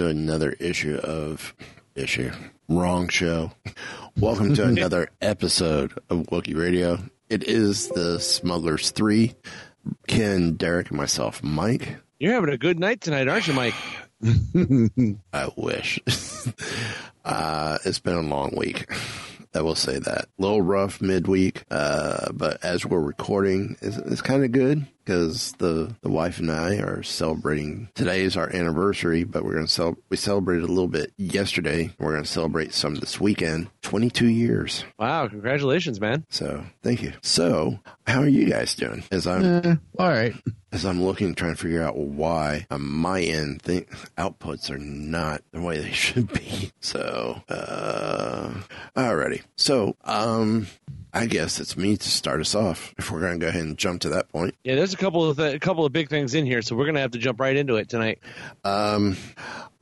[0.00, 1.54] To another issue of
[1.94, 2.32] issue.
[2.70, 3.52] Wrong show.
[4.16, 6.98] Welcome to another episode of Wookie Radio.
[7.28, 9.34] It is the Smugglers 3.
[10.06, 11.98] Ken, Derek, and myself, Mike.
[12.18, 13.74] You're having a good night tonight, aren't you, Mike?
[15.34, 16.00] I wish.
[17.26, 18.90] uh, it's been a long week.
[19.54, 20.24] I will say that.
[20.24, 25.52] A little rough midweek, uh, but as we're recording, it's, it's kind of good because
[25.52, 27.88] the, the wife and I are celebrating.
[27.94, 31.90] Today is our anniversary, but we're going to cel- we celebrated a little bit yesterday.
[31.98, 33.68] We're going to celebrate some this weekend.
[33.82, 34.84] 22 years.
[34.98, 36.24] Wow, congratulations, man.
[36.30, 37.12] So thank you.
[37.22, 39.02] So how are you guys doing?
[39.10, 40.34] As I'm Eh, all right.
[40.70, 45.42] as I'm looking, trying to figure out why on my end, think outputs are not
[45.52, 46.70] the way they should be.
[46.80, 48.52] So, uh,
[48.96, 49.42] alrighty.
[49.56, 50.66] So, um,
[51.12, 52.94] I guess it's me to start us off.
[52.98, 55.28] If we're going to go ahead and jump to that point, Yeah, there's a couple
[55.28, 57.40] of th- a couple of big things in here, so we're gonna have to jump
[57.40, 58.20] right into it tonight.
[58.64, 59.16] um,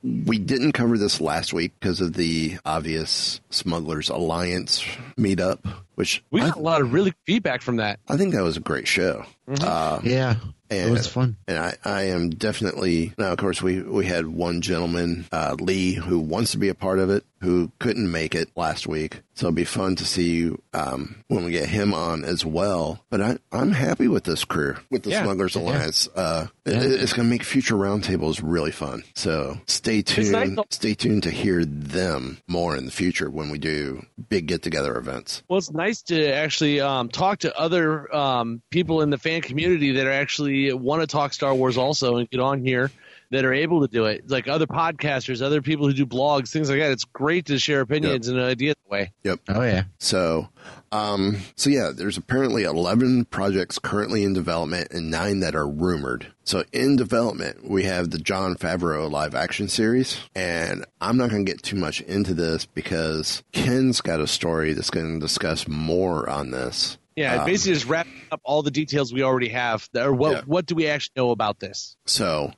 [0.03, 4.83] we didn't cover this last week because of the obvious Smugglers Alliance
[5.17, 5.59] meetup,
[5.95, 7.99] which We got a lot of really feedback from that.
[8.07, 9.25] I think that was a great show.
[9.61, 10.35] Uh, Yeah,
[10.69, 11.35] it was fun.
[11.47, 13.31] And I, I am definitely now.
[13.31, 16.99] Of course, we we had one gentleman, uh, Lee, who wants to be a part
[16.99, 19.21] of it, who couldn't make it last week.
[19.33, 23.03] So it'll be fun to see um, when we get him on as well.
[23.09, 25.23] But I, I'm happy with this crew with the Yeah.
[25.23, 26.07] Smugglers Alliance.
[26.15, 29.03] Uh, it- it's going to make future roundtables really fun.
[29.15, 30.31] So stay tuned.
[30.31, 34.47] nice to- Stay tuned to hear them more in the future when we do big
[34.47, 35.43] get together events.
[35.47, 39.91] Well, it's nice to actually um, talk to other um, people in the fan community
[39.93, 42.91] that are actually want to talk Star Wars also and get on here
[43.31, 46.69] that are able to do it, like other podcasters, other people who do blogs, things
[46.69, 46.91] like that.
[46.91, 49.11] It's great to share opinions and ideas that way.
[49.23, 49.39] Yep.
[49.49, 49.83] Oh yeah.
[49.99, 50.49] So,
[50.91, 56.27] um, so yeah, there's apparently 11 projects currently in development and nine that are rumored.
[56.43, 61.45] So in development, we have the Jon Favreau live action series, and I'm not going
[61.45, 65.67] to get too much into this because Ken's got a story that's going to discuss
[65.67, 66.97] more on this.
[67.15, 69.89] Yeah, it Um, basically just wrapping up all the details we already have.
[69.95, 70.41] Or what Yeah.
[70.45, 71.97] what do we actually know about this?
[72.05, 72.53] So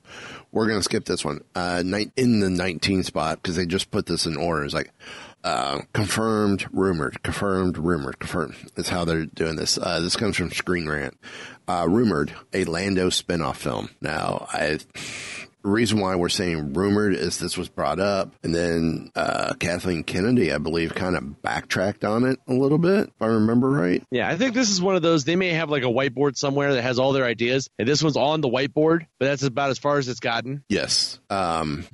[0.51, 1.41] we're going to skip this one.
[1.55, 1.81] Uh,
[2.15, 4.63] in the 19 spot, because they just put this in order.
[4.63, 4.91] It's like,
[5.43, 8.55] uh, confirmed, rumored, confirmed, rumored, confirmed.
[8.75, 9.77] That's how they're doing this.
[9.77, 11.17] Uh, this comes from Screen Rant.
[11.67, 13.89] Uh, rumored, a Lando spinoff film.
[14.01, 14.79] Now, I,
[15.63, 20.03] the reason why we're saying rumored is this was brought up, and then uh, Kathleen
[20.03, 24.03] Kennedy, I believe, kind of backtracked on it a little bit, if I remember right.
[24.09, 25.23] Yeah, I think this is one of those.
[25.23, 28.17] They may have like a whiteboard somewhere that has all their ideas, and this one's
[28.17, 30.63] on the whiteboard, but that's about as far as it's gotten.
[30.67, 31.19] Yes.
[31.29, 31.85] Um,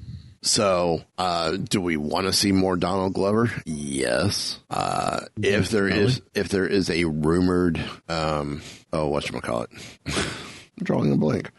[0.47, 3.51] so, uh, do we want to see more Donald Glover?
[3.65, 4.59] Yes.
[4.69, 8.61] Uh, if there is, if there is a rumored, um,
[8.93, 9.67] oh, whatchamacallit?
[10.05, 10.13] I'm
[10.81, 11.51] drawing a blank.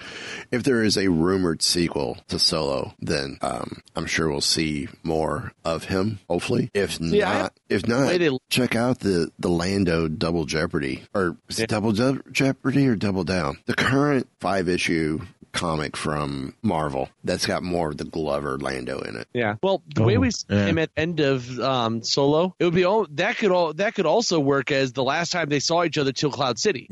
[0.50, 5.52] If there is a rumored sequel to Solo, then, um, I'm sure we'll see more
[5.64, 6.70] of him, hopefully.
[6.74, 11.58] If Yeah, not, if not, they- check out the, the Lando Double Jeopardy, or is
[11.60, 13.58] it Double Je- Jeopardy or Double Down?
[13.66, 15.20] The current five issue
[15.50, 19.26] comic from Marvel that's got more of the Glover Lando in it.
[19.32, 19.56] Yeah.
[19.62, 20.66] Well, the way Oh, we see yeah.
[20.66, 23.94] him at the end of um, Solo, it would be all that could all that
[23.94, 26.86] could also work as the last time they saw each other till Cloud City.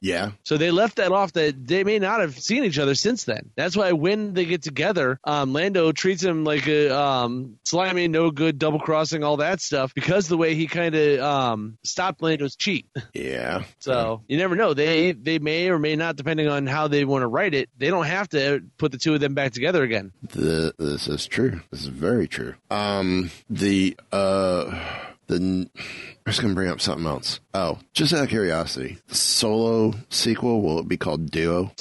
[0.00, 0.30] Yeah.
[0.42, 3.50] So they left that off that they may not have seen each other since then.
[3.56, 8.30] That's why when they get together, um, Lando treats him like a um, slimy, no
[8.30, 12.56] good, double crossing, all that stuff because the way he kind of um, stopped Lando's
[12.56, 12.86] cheat.
[13.12, 13.62] Yeah.
[13.80, 14.74] So you never know.
[14.74, 17.70] They they may or may not, depending on how they want to write it.
[17.78, 20.12] They don't have to put the two of them back together again.
[20.22, 21.60] The, this is true.
[21.70, 22.54] This is very true.
[22.70, 25.80] Um, the, uh, the, I
[26.26, 27.40] was going to bring up something else.
[27.54, 31.72] Oh, just out of curiosity, solo sequel, will it be called Duo?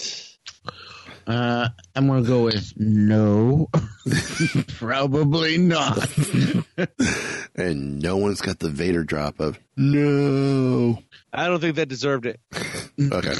[1.25, 3.69] Uh, I'm gonna go with no.
[4.77, 6.07] Probably not.
[7.55, 10.99] and no one's got the Vader drop of no.
[11.33, 12.39] I don't think that deserved it.
[12.99, 13.33] Okay.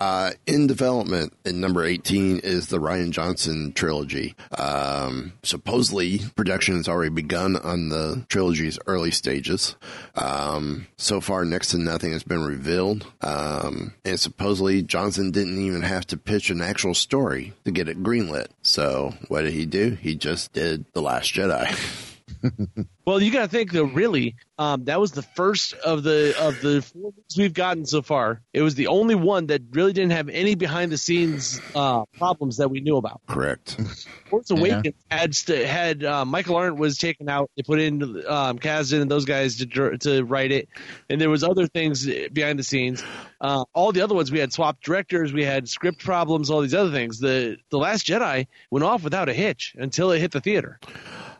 [0.00, 4.34] Uh, in development, in number 18 is the Rian Johnson trilogy.
[4.58, 9.76] Um, supposedly, production has already begun on the trilogy's early stages.
[10.16, 13.06] Um, so far, next to nothing has been revealed.
[13.20, 18.02] Um, and supposedly, Johnson didn't even have to pitch an actual story to get it
[18.02, 18.48] greenlit.
[18.62, 19.96] So, what did he do?
[20.00, 22.08] He just did The Last Jedi.
[23.04, 23.82] Well, you got to think though.
[23.82, 28.00] Really, um, that was the first of the of the four movies we've gotten so
[28.00, 28.40] far.
[28.52, 32.58] It was the only one that really didn't have any behind the scenes uh, problems
[32.58, 33.20] that we knew about.
[33.26, 33.76] Correct.
[34.30, 37.50] Force Awakens had st- had uh, Michael Arndt was taken out.
[37.56, 40.68] They put in um, Kasdan and those guys to dr- to write it,
[41.10, 43.02] and there was other things behind the scenes.
[43.40, 46.74] Uh, all the other ones we had swapped directors, we had script problems, all these
[46.74, 47.18] other things.
[47.18, 50.78] The the Last Jedi went off without a hitch until it hit the theater.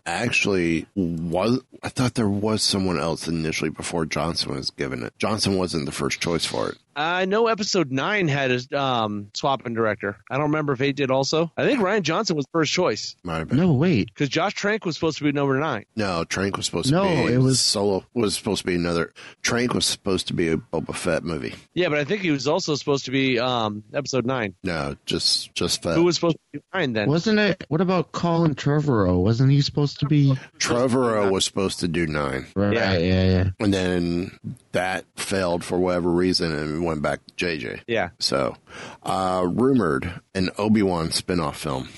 [0.07, 5.17] Actually was I thought there was someone else initially before Johnson was given it.
[5.19, 6.79] Johnson wasn't the first choice for it.
[6.95, 10.17] I know Episode Nine had a um, swapping director.
[10.31, 11.51] I don't remember if eight did also.
[11.57, 13.59] I think Rian Johnson was first choice Might have been.
[13.59, 14.09] No, wait.
[14.09, 15.85] because Josh Trank was supposed to be number nine.
[15.97, 17.09] No, Trank was supposed to be.
[17.09, 19.13] No, it was- solo was supposed to be another
[19.43, 21.55] Trank was supposed to be a Boba Fett movie.
[21.75, 24.55] Yeah, but I think he was also supposed to be um, Episode Nine.
[24.63, 25.95] No, just just Fett.
[25.97, 27.09] Who was supposed to be nine then?
[27.09, 27.65] Wasn't it?
[27.69, 29.23] What about Colin Trevorrow?
[29.23, 30.35] Wasn't he supposed to be?
[30.59, 32.47] Trevorrow was supposed to do nine.
[32.55, 32.75] Right.
[32.75, 32.97] Yeah.
[32.99, 33.25] Yeah.
[33.25, 33.51] Yeah.
[33.61, 34.39] And then
[34.73, 37.83] that failed for whatever reason and went back JJ.
[37.87, 38.11] Yeah.
[38.19, 38.57] So
[39.03, 41.89] uh rumored an Obi Wan spinoff film.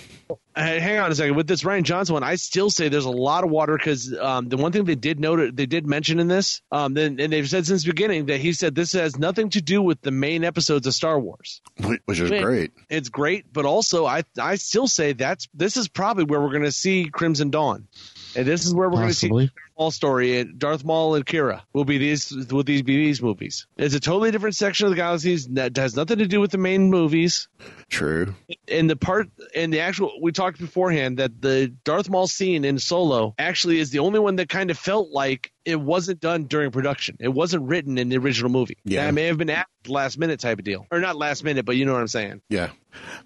[0.56, 1.34] Uh, hang on a second.
[1.34, 4.48] With this Rian Johnson one, I still say there's a lot of water because um,
[4.48, 7.48] the one thing they did note, they did mention in this, um, then and they've
[7.48, 10.44] said since the beginning that he said this has nothing to do with the main
[10.44, 11.60] episodes of Star Wars.
[12.04, 12.42] Which is Wait.
[12.42, 12.70] great.
[12.88, 16.62] It's great, but also I I still say that's this is probably where we're going
[16.62, 17.88] to see Crimson Dawn,
[18.36, 19.50] and this is where we're going to see Possibly.
[19.78, 23.66] Maul story and Darth Maul and Qi'ra will be these will these be these movies.
[23.76, 26.58] It's a totally different section of the galaxies that has nothing to do with the
[26.58, 27.48] main movies.
[27.88, 28.34] True.
[28.68, 32.78] And the part and the actual we talked beforehand that the Darth Maul scene in
[32.78, 36.70] Solo actually is the only one that kind of felt like it wasn't done during
[36.70, 37.16] production.
[37.20, 38.76] It wasn't written in the original movie.
[38.84, 39.06] Yeah.
[39.06, 41.76] That may have been added last minute type of deal, or not last minute, but
[41.76, 42.40] you know what I'm saying.
[42.48, 42.70] Yeah,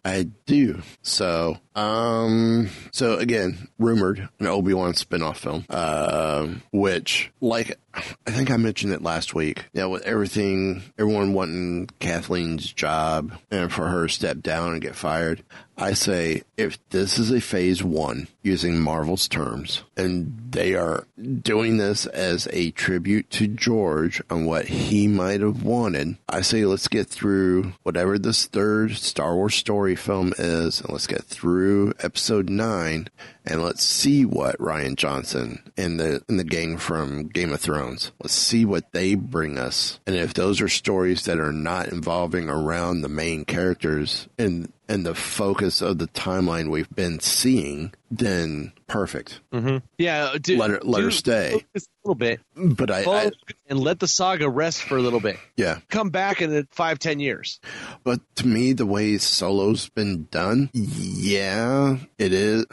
[0.05, 0.83] I do.
[1.03, 5.65] So, um, so again, rumored an Obi Wan spinoff film,
[6.39, 9.65] um, which, like, I think I mentioned it last week.
[9.73, 14.95] Yeah, with everything, everyone wanting Kathleen's job and for her to step down and get
[14.95, 15.43] fired.
[15.81, 21.07] I say if this is a phase one using Marvel's terms and they are
[21.41, 26.65] doing this as a tribute to George on what he might have wanted, I say
[26.65, 31.93] let's get through whatever this third Star Wars story film is and let's get through
[32.01, 33.09] episode nine
[33.47, 37.88] and let's see what Rian Johnson and the and the gang from Game of Thrones.
[37.89, 40.01] Let's see what they bring us.
[40.07, 45.05] And if those are stories that are not involving around the main characters and and
[45.05, 49.39] the focus of the timeline we've been seeing, then perfect.
[49.53, 49.85] Mm-hmm.
[49.99, 51.63] Yeah, uh, do, Let her- let her stay.
[51.75, 53.31] A little bit, But I, I
[53.69, 55.37] and let the saga rest for a little bit.
[55.59, 55.81] yeah.
[55.91, 57.61] Come back in five, ten years.
[58.03, 62.65] But to me, the way Solo's been done, yeah, it is.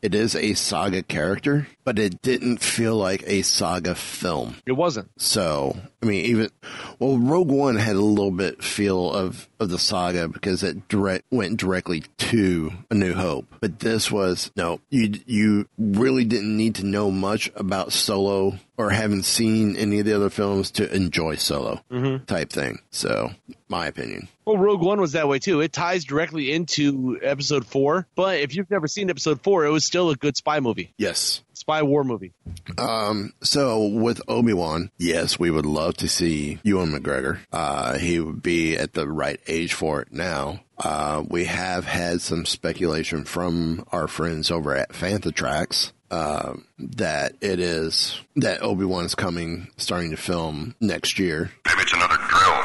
[0.00, 4.56] It is a saga character, but it didn't feel like a saga film.
[4.66, 5.10] It wasn't.
[5.20, 6.50] So, I mean, even
[6.98, 11.24] well, Rogue One had a little bit feel of of the saga because it direct
[11.30, 13.46] went directly to A New Hope.
[13.60, 18.90] But this was no, you you really didn't need to know much about Solo or
[18.90, 22.24] haven't seen any of the other films to enjoy Solo mm-hmm.
[22.24, 22.78] type thing.
[22.90, 23.32] So,
[23.68, 24.28] my opinion.
[24.48, 25.60] Well, Rogue One was that way too.
[25.60, 29.84] It ties directly into Episode Four, but if you've never seen Episode Four, it was
[29.84, 31.42] still a good spy movie, Yes.
[31.52, 32.32] spy war movie.
[32.78, 37.40] Um, so with Obi Wan, yes, we would love to see Ewan McGregor.
[37.52, 40.60] Uh, he would be at the right age for it now.
[40.78, 45.92] Uh, we have had some speculation from our friends over at Fantha Tracks.
[46.10, 51.50] Uh, that it is that Obi Wan is coming, starting to film next year.
[51.66, 52.62] Maybe it's another drill.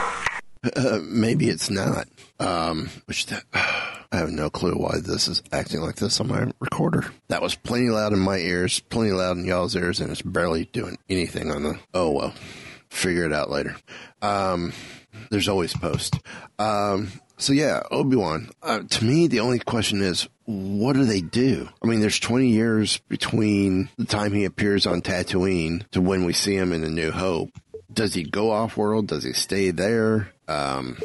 [0.75, 2.07] Uh, maybe it's not.
[2.39, 7.05] Um, which I have no clue why this is acting like this on my recorder.
[7.29, 10.65] That was plenty loud in my ears, plenty loud in y'all's ears, and it's barely
[10.65, 11.79] doing anything on the.
[11.93, 12.33] Oh well,
[12.89, 13.75] figure it out later.
[14.21, 14.73] Um,
[15.29, 16.19] there's always post.
[16.59, 18.49] Um, so yeah, Obi Wan.
[18.61, 21.69] Uh, to me, the only question is, what do they do?
[21.83, 26.33] I mean, there's 20 years between the time he appears on Tatooine to when we
[26.33, 27.49] see him in A New Hope.
[27.91, 29.07] Does he go off world?
[29.07, 30.32] Does he stay there?
[30.47, 30.97] Um,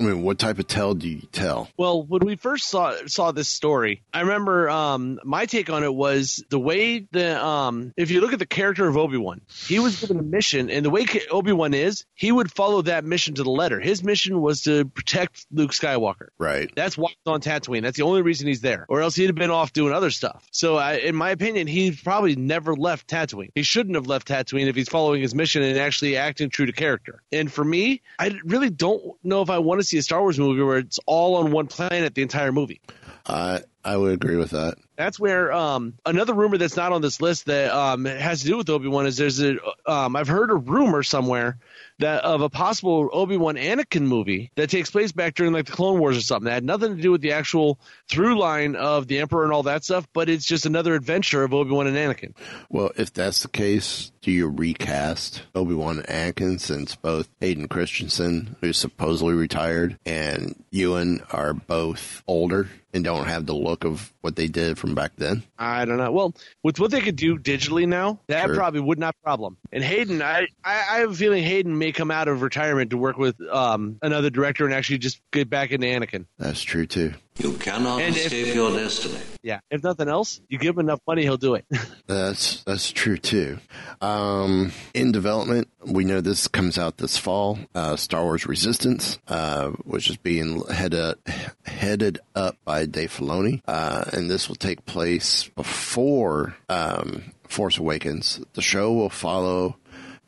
[0.00, 1.68] I mean, what type of tell do you tell?
[1.76, 5.92] Well, when we first saw saw this story, I remember um, my take on it
[5.92, 9.80] was the way the um, if you look at the character of Obi Wan, he
[9.80, 13.34] was given a mission, and the way Obi Wan is, he would follow that mission
[13.34, 13.80] to the letter.
[13.80, 16.28] His mission was to protect Luke Skywalker.
[16.38, 16.70] Right.
[16.76, 17.82] That's why he's on Tatooine.
[17.82, 20.46] That's the only reason he's there, or else he'd have been off doing other stuff.
[20.52, 23.50] So, I, in my opinion, he probably never left Tatooine.
[23.56, 26.72] He shouldn't have left Tatooine if he's following his mission and actually acting true to
[26.72, 27.20] character.
[27.32, 30.38] And for me, I really don't know if I want to see a Star Wars
[30.38, 32.80] movie where it's all on one planet the entire movie.
[33.26, 34.76] I I would agree with that.
[34.96, 38.56] That's where um, another rumor that's not on this list that um, has to do
[38.56, 41.58] with Obi Wan is there's a um, I've heard a rumor somewhere
[41.98, 45.72] that of a possible Obi Wan Anakin movie that takes place back during like the
[45.72, 46.44] Clone Wars or something.
[46.44, 47.78] That had nothing to do with the actual
[48.08, 51.52] through line of the Emperor and all that stuff, but it's just another adventure of
[51.52, 52.34] Obi Wan and Anakin.
[52.70, 57.68] Well, if that's the case, do you recast Obi Wan and Anakin since both Hayden
[57.68, 64.12] Christensen, who's supposedly retired, and Ewan are both older and don't have the look of
[64.22, 65.42] what they did from back then?
[65.58, 66.10] I don't know.
[66.10, 68.54] Well, with what they could do digitally now, that Sure.
[68.54, 69.56] probably would not problem.
[69.72, 72.96] And Hayden, I, I, I have a feeling Hayden may come out of retirement to
[72.96, 76.24] work with um, another director and actually just get back into Anakin.
[76.38, 77.12] That's true too.
[77.38, 79.20] You cannot And if- escape your destiny.
[79.42, 79.60] Yeah.
[79.70, 81.64] If nothing else, you give him enough money, he'll do it.
[82.06, 83.58] That's that's true too.
[84.00, 87.58] Um, in development, we know this comes out this fall.
[87.74, 91.16] Uh, Star Wars Resistance, uh, which is being headed
[91.64, 98.40] headed up by Dave Filoni, uh, and this will take place before um, Force Awakens.
[98.54, 99.76] The show will follow.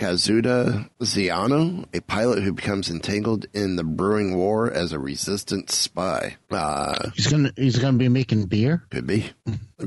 [0.00, 6.36] Kazuda Xiono, a pilot who becomes entangled in the brewing war as a resistance spy.
[6.50, 8.82] Uh, He's gonna he's gonna be making beer.
[8.90, 9.30] could be.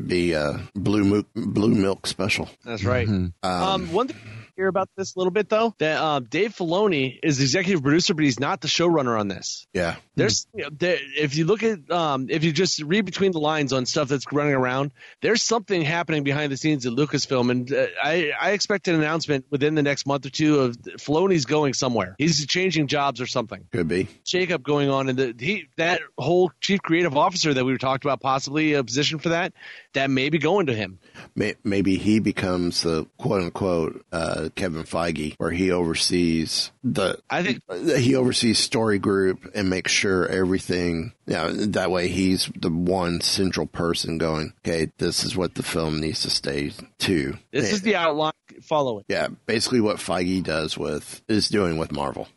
[0.08, 2.48] Be uh, blue milk, blue milk special.
[2.64, 3.08] That's right.
[3.08, 7.20] Um, one thing I hear about this a little bit though that um, Dave Filoni
[7.24, 9.66] is the executive producer, but he's not the showrunner on this.
[9.74, 13.32] Yeah, There's you know, there, if you look at um, if you just read between
[13.32, 14.92] the lines on stuff that's running around,
[15.22, 19.46] there's something happening behind the scenes at Lucasfilm, and uh, I I expect an announcement
[19.50, 22.16] within the next month or two of Filoni's going somewhere.
[22.18, 23.66] He's changing jobs or something.
[23.72, 24.08] could be.
[24.26, 28.06] Shakeup going on, and the he that whole chief creative officer that we were talked
[28.06, 29.54] about, possibly a position for that,
[29.94, 31.00] that may be going to him.
[31.36, 37.20] Maybe he becomes the quote unquote uh, Kevin Feige, where he oversees the.
[37.30, 37.62] I think
[37.98, 41.14] he oversees story group and makes sure everything.
[41.26, 44.54] Yeah, that way he's the one central person going.
[44.60, 47.38] Okay, this is what the film needs to stay to.
[47.52, 48.34] this is the outline.
[48.62, 49.06] Follow it.
[49.08, 52.28] yeah, basically what Feige does with is doing with Marvel.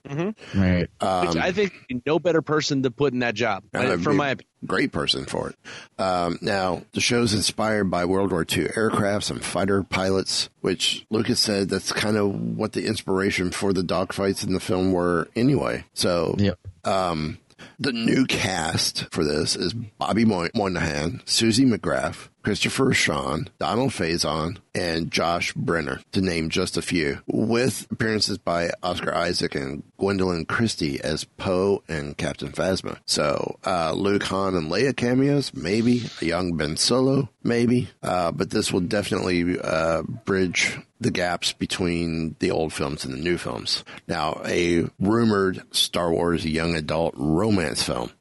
[0.54, 0.88] Right.
[1.00, 1.73] Which I think
[2.06, 4.46] no better person to put in that job, Uh, for my opinion.
[4.66, 5.56] great person for it.
[6.02, 11.40] Um, now, the show's inspired by World War II aircrafts and fighter pilots, which Lucas
[11.40, 15.85] said that's kind of what the inspiration for the dogfights in the film were anyway.
[15.94, 16.58] So, Yep.
[16.85, 17.38] um,
[17.78, 24.59] the new cast for this is Bobby Moy- Moynihan, Suzie McGrath, Christopher Sean, Donald Faison,
[24.73, 30.47] and Josh Brenner, to name just a few, with appearances by Oscar Isaac and Gwendoline
[30.47, 32.99] Christie as Poe and Captain Phasma.
[33.05, 36.05] So, uh, Luke Han and Leia cameos, maybe.
[36.21, 37.88] A young Ben Solo, maybe.
[38.00, 43.19] Uh, but this will definitely, uh, bridge the gaps between the old films and the
[43.19, 43.83] new films.
[44.07, 48.12] Now, a rumored Star Wars young adult romance film.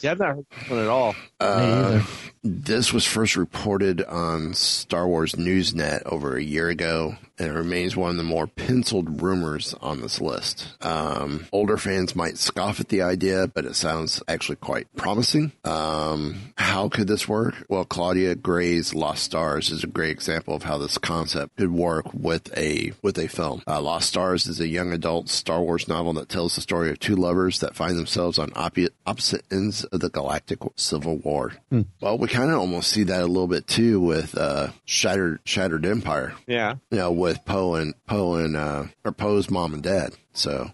[0.00, 1.12] See, I've not heard this one at all.
[1.12, 2.02] Me uh, either.
[2.42, 7.96] This was first reported on Star Wars Newsnet over a year ago, and it remains
[7.96, 10.74] one of the more penciled rumors on this list.
[10.84, 15.52] Um, older fans might scoff at the idea, but it sounds actually quite promising.
[15.64, 17.54] Um, how could this work?
[17.68, 22.12] Well, Claudia Gray's Lost Stars is a great example of how this concept could work
[22.12, 23.62] with a with a film.
[23.66, 26.98] Uh, Lost Stars is a young adult Star Wars novel that tells the story of
[26.98, 31.52] two lovers that find themselves on opposite opposite ends of the galactic civil war.
[32.00, 35.84] Well, we kind of almost see that a little bit too with uh, Shattered Shattered
[35.86, 36.34] Empire.
[36.46, 36.76] Yeah.
[36.90, 40.14] You know, with Poe and Poe and uh, or Poe's mom and dad.
[40.32, 40.70] So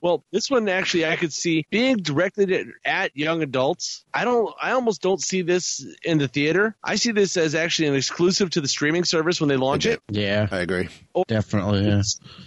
[0.00, 4.04] Well, this one actually I could see being directed at, at young adults.
[4.14, 4.54] I don't.
[4.60, 6.74] I almost don't see this in the theater.
[6.82, 10.00] I see this as actually an exclusive to the streaming service when they launch it,
[10.10, 10.48] Yeah.
[10.50, 10.88] I agree.
[11.28, 11.86] Definitely.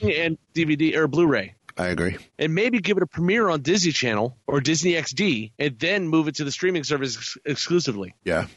[0.02, 0.24] Yeah.
[0.26, 1.56] and DVD or Blu-ray.
[1.78, 2.18] I agree.
[2.38, 6.28] And maybe give it a premiere on Disney Channel or Disney XD, and then move
[6.28, 8.48] it to the streaming service ex- exclusively Yeah.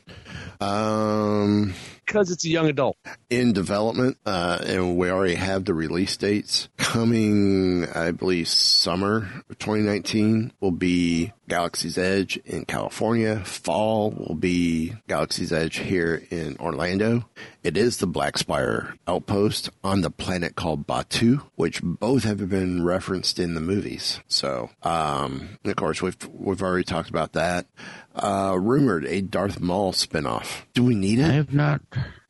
[0.60, 1.74] Um,
[2.12, 2.96] because it's a young adult.
[3.30, 7.86] in development, uh, and we already have the release dates coming.
[7.88, 13.40] I believe summer of 2019 will be Galaxy's Edge in California.
[13.44, 17.28] Fall will be Galaxy's Edge here in Orlando,
[17.62, 22.84] It is the Black Spire outpost on the planet called Batuu, which both have been
[22.84, 24.20] referenced in the movies.
[24.28, 27.66] So, um, of course, we've we've already talked about that.
[28.14, 30.62] Uh, rumored a Darth Maul spinoff.
[30.74, 31.26] Do we need it?
[31.26, 31.80] I have not,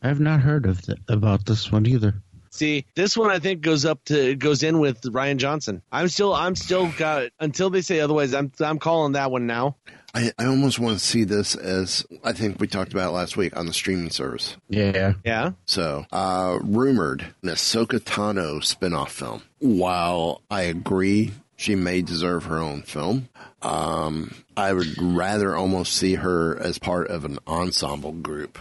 [0.02, 2.14] I have not heard of th- about this one either.
[2.50, 5.80] See, this one I think goes up to goes in with Rian Johnson.
[5.90, 8.34] I'm still I'm still got until they say otherwise.
[8.34, 9.76] I'm I'm calling that one now.
[10.14, 13.56] I, I almost want to see this as I think we talked about last week
[13.56, 14.56] on the streaming service.
[14.68, 15.52] Yeah, Yeah.
[15.64, 19.42] So, uh, rumored an Ahsoka Tano spinoff film.
[19.58, 23.30] While I agree she may deserve her own film,
[23.62, 28.58] um, I would rather almost see her as part of an ensemble group.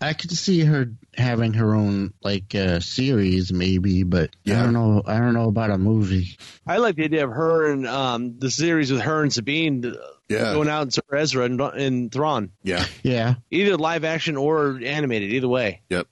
[0.00, 4.60] I could see her having her own like uh, series maybe, but Yeah.
[4.60, 5.02] I don't know.
[5.06, 6.36] I don't know about a movie.
[6.66, 9.92] I like the idea of her and um, the series with her and Sabine uh,
[10.28, 10.54] Yeah.
[10.54, 12.84] going out and Sir Ezra and, and Thrawn, Yeah.
[13.04, 15.32] Yeah, either live action or animated.
[15.32, 15.82] Either way.
[15.88, 16.08] Yep.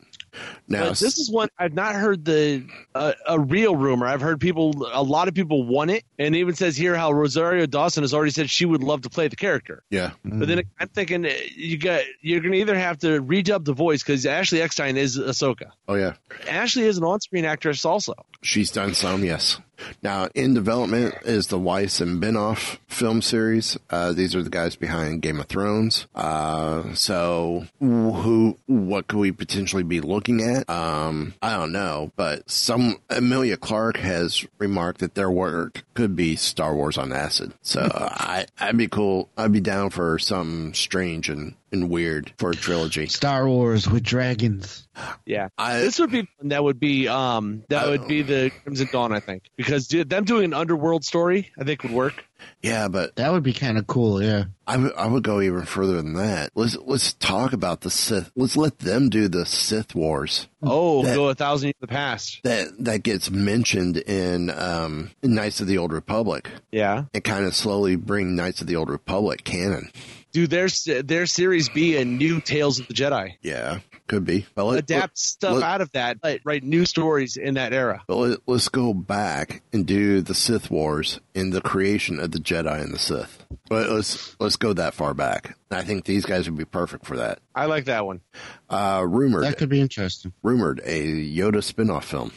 [0.68, 4.06] Now, But this is one I've not heard the uh, a real rumor.
[4.06, 7.12] I've heard people, a lot of people want it, and it even says here how
[7.12, 9.82] Rosario Dawson has already said she would love to play the character.
[9.90, 10.12] yeah.
[10.24, 13.72] But then I'm thinking uh, you got you're going to either have to redub the
[13.72, 15.70] voice because Ashley Eckstein is Ahsoka.
[15.88, 16.14] Oh, yeah.
[16.48, 18.14] Ashley is an on-screen actress also.
[18.42, 19.58] She's done some, yes.
[20.02, 23.78] Now, in development is the Weiss and Benioff film series.
[23.88, 26.06] Uh, these are the guys behind Game of Thrones.
[26.14, 30.68] Uh, so, who, what could we potentially be looking at?
[30.68, 36.36] Um, I don't know, but some Emilia Clarke has remarked that their work could be
[36.36, 37.52] Star Wars on acid.
[37.62, 39.28] So, I, I'd be cool.
[39.36, 43.06] I'd be down for something strange and, and weird for a trilogy.
[43.06, 44.86] Star Wars with dragons.
[45.26, 49.12] Yeah, I- this would be that would be um that would be the Crimson Dawn,
[49.12, 52.24] I think, because do- them doing an underworld story, I think would work.
[52.62, 54.22] Yeah, but That would be kind of cool.
[54.22, 56.50] Yeah, I would I would go even further than that.
[56.54, 58.30] Let's let's talk about the Sith.
[58.36, 60.48] Let's let them do the Sith Wars.
[60.62, 62.40] Oh, That- go a thousand years in the past.
[62.44, 66.48] That that gets mentioned in um in Knights of the Old Republic.
[66.70, 69.90] Yeah, And kind of slowly bring Knights of the Old Republic canon.
[70.32, 70.68] do their
[71.02, 73.32] their series be a new Tales of the Jedi?
[73.42, 73.80] Yeah,
[74.10, 74.44] could be.
[74.54, 78.02] But let, Adapt stuff let- out of that, but write new stories in that era.
[78.06, 82.38] But let, let's go back and do the Sith Wars in the creation of the
[82.38, 83.46] Jedi and the Sith.
[83.68, 85.56] But let's let's go that far back.
[85.70, 87.38] I think these guys would be perfect for that.
[87.54, 88.20] I like that one.
[88.68, 90.32] Uh, rumored, that could be interesting.
[90.42, 92.32] rumored a Yoda spin-off film.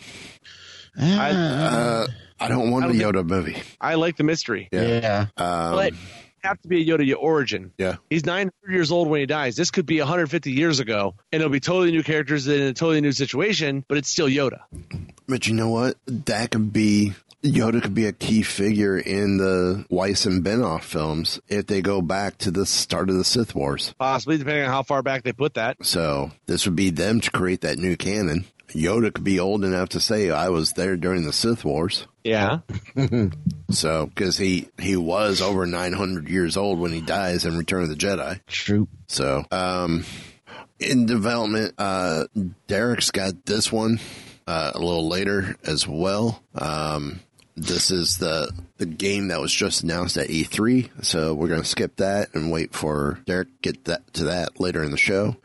[0.98, 2.08] Ah, Uh,
[2.40, 3.62] I don't want I a don't Yoda movie.
[3.82, 5.28] I like the mystery, yeah.
[5.38, 5.94] Um, but
[6.44, 7.72] have to be a Yoda origin.
[7.78, 9.56] yeah, He's 900 years old when he dies.
[9.56, 13.02] This could be 150 years ago, and it'll be totally new characters in a totally
[13.02, 14.60] new situation, but it's still Yoda.
[15.28, 15.98] but you know what?
[16.06, 21.42] That could be Yoda could be a key figure in the Weiss and Benioff films
[21.50, 23.94] if they go back to the start of the Sith Wars.
[24.00, 25.78] Possibly, depending on how far back they put that.
[25.86, 28.46] So this would be them to create that new canon.
[28.74, 32.08] Yoda could be old enough to say I was there during the Sith Wars.
[32.24, 32.60] Yeah.
[33.70, 37.90] So because he he was over 900 years old when he dies in Return of
[37.90, 38.40] the Jedi.
[38.46, 38.88] True.
[39.08, 40.06] So, um,
[40.80, 42.26] in development, uh,
[42.68, 44.00] Derek's got this one,
[44.46, 46.44] uh, a little later as well.
[46.54, 47.22] Um,
[47.56, 51.04] this is the, the game that was just announced at E3.
[51.04, 54.60] So we're going to skip that and wait for Derek to get that to that
[54.60, 55.36] later in the show.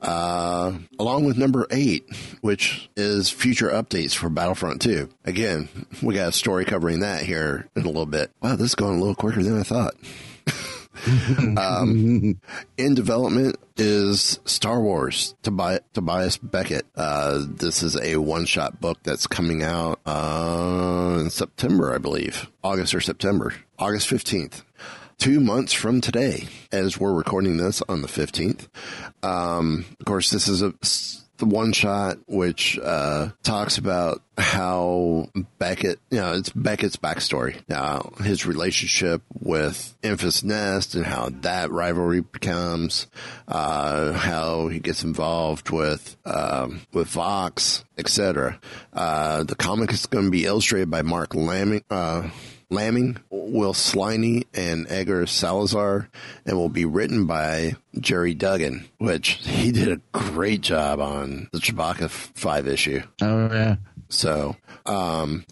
[0.00, 2.04] Uh, along with number eight,
[2.42, 5.08] which is future updates for Battlefront 2.
[5.24, 5.68] Again,
[6.02, 8.30] we got a story covering that here in a little bit.
[8.42, 9.94] Wow, this is going a little quicker than I thought.
[11.58, 12.40] Um,
[12.78, 16.86] in development is Star Wars Tobi- Tobias Beckett.
[16.96, 22.50] Uh, this is a one shot book that's coming out uh, in September, I believe.
[22.64, 23.54] August or September.
[23.78, 24.62] August 15th.
[25.18, 28.68] Two months from today, as we're recording this on the 15th.
[29.22, 30.74] Um, of course, this is a
[31.38, 37.60] the one shot which uh, talks about how Beckett, you know, it's Beckett's backstory.
[37.68, 43.06] Now, his relationship with Enfys Nest and how that rivalry becomes,
[43.48, 48.58] uh, how he gets involved with um, with Vox, etc.
[48.92, 51.82] Uh, the comic is going to be illustrated by Marc Laming.
[52.70, 56.08] Laming, Will Sliney, and Edgar Salazar,
[56.44, 61.58] and will be written by Gerry Duggan, which he did a great job on the
[61.58, 63.02] Chewbacca five issue.
[63.22, 63.76] Oh yeah.
[64.08, 65.44] So, um,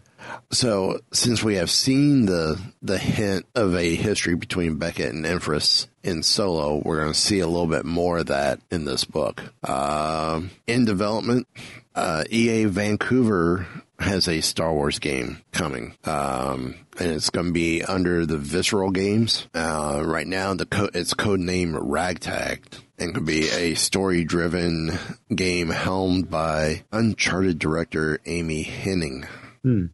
[0.51, 5.89] so since we have seen the the hint of a history between Beckett and Empress
[6.03, 9.43] in Solo, we're going to see a little bit more of that in this book.
[9.69, 11.47] Um, in development,
[11.95, 13.67] uh, EA Vancouver
[13.99, 18.91] has a Star Wars game coming, um, and it's going to be under the Visceral
[18.91, 19.47] Games.
[19.55, 22.63] Uh, right now, the co- it's code name Ragtag.
[22.99, 24.99] and could be a story-driven
[25.35, 29.27] game helmed by Uncharted director Amy Hennig.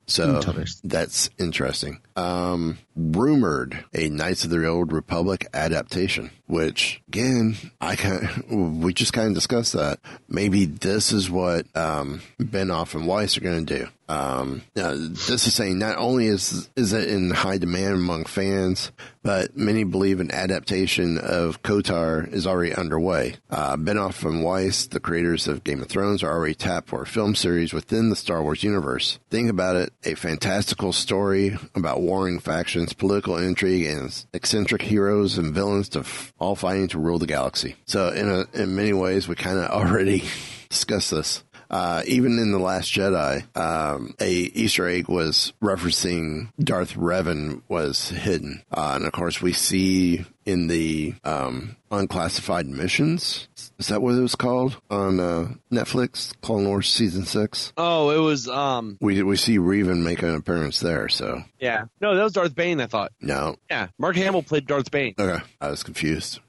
[0.07, 0.91] So Interesting.
[0.91, 2.01] that's interesting.
[2.21, 8.45] Um, rumored a Knights of the Old Republic adaptation, which again, I kind
[8.83, 10.01] we just kind of discussed that.
[10.29, 13.89] Maybe this is what um, Benioff and Weiss are going to do.
[14.09, 18.91] Um, uh, this is saying not only is is it in high demand among fans,
[19.23, 23.37] but many believe an adaptation of KOTOR is already underway.
[23.49, 27.07] Uh, Benioff and Weiss, the creators of Game of Thrones, are already tapped for a
[27.07, 29.21] film series within the Star Wars universe.
[29.31, 35.55] Think about it: a fantastical story about warring factions, political intrigue, and eccentric heroes and
[35.55, 37.77] villains to f- all fighting to rule the galaxy.
[37.87, 40.25] So, in a, in many ways, we kind of already
[40.69, 41.45] discussed this.
[41.71, 48.11] Uh, even in the Last Jedi, um, a Easter egg was referencing Darth Revan was
[48.11, 53.49] hidden, uh, and of course we see in the um, unclassified missions.
[53.79, 56.35] Is that what it was called on uh, Netflix?
[56.43, 57.73] Clone Wars season six.
[57.77, 61.09] Oh, it was um We we see Revan make an appearance there.
[61.09, 61.85] So yeah.
[62.01, 63.13] No, that was Darth Bane, I thought.
[63.21, 63.89] no, Yeah.
[63.99, 65.15] Mark Hamill played Darth Bane.
[65.19, 66.41] okay, I was confused.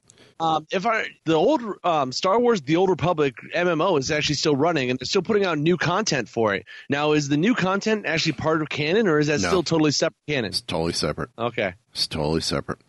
[0.42, 4.56] Um, if I the old um, Star Wars: The Old Republic MMO is actually still
[4.56, 6.66] running and they're still putting out new content for it.
[6.90, 9.48] Now, is the new content actually part of canon, or is that No.
[9.50, 10.46] still totally separate canon?
[10.46, 11.30] It's totally separate.
[11.38, 12.80] Okay, It's totally separate.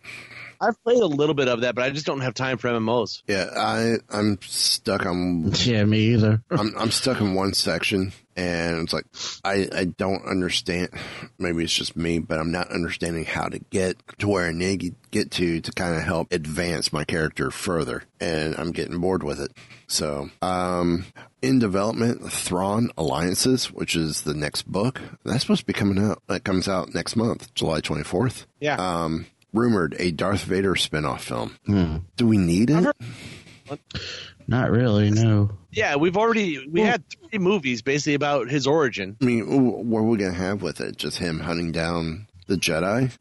[0.63, 3.23] I've played a little bit of that, but I just don't have time for MMOs.
[3.27, 6.43] Yeah, I I'm stuck on Yeah, me either.
[6.51, 9.05] I'm I'm stuck in one section and it's like
[9.45, 10.91] I I don't understand
[11.39, 14.81] maybe it's just me, but I'm not understanding how to get to where I need
[14.81, 19.25] to get to to kind of help advance my character further and I'm getting bored
[19.25, 19.51] with it.
[19.89, 21.07] So, um
[21.43, 26.23] in development, Thrawn Alliances, which is the next book, that's supposed to be coming out.
[26.29, 28.47] That comes out next month, July 24th.
[28.61, 28.77] Yeah.
[28.77, 31.57] Um, rumored a Darth Vader spin-off film.
[31.67, 31.97] Hmm.
[32.17, 32.97] Do we need it?
[34.47, 35.51] Not really, no.
[35.71, 39.17] Yeah, we've already we had three movies basically about his origin.
[39.23, 40.97] I mean, what are we gonna have with it?
[40.97, 43.17] Just him hunting down the Jedi?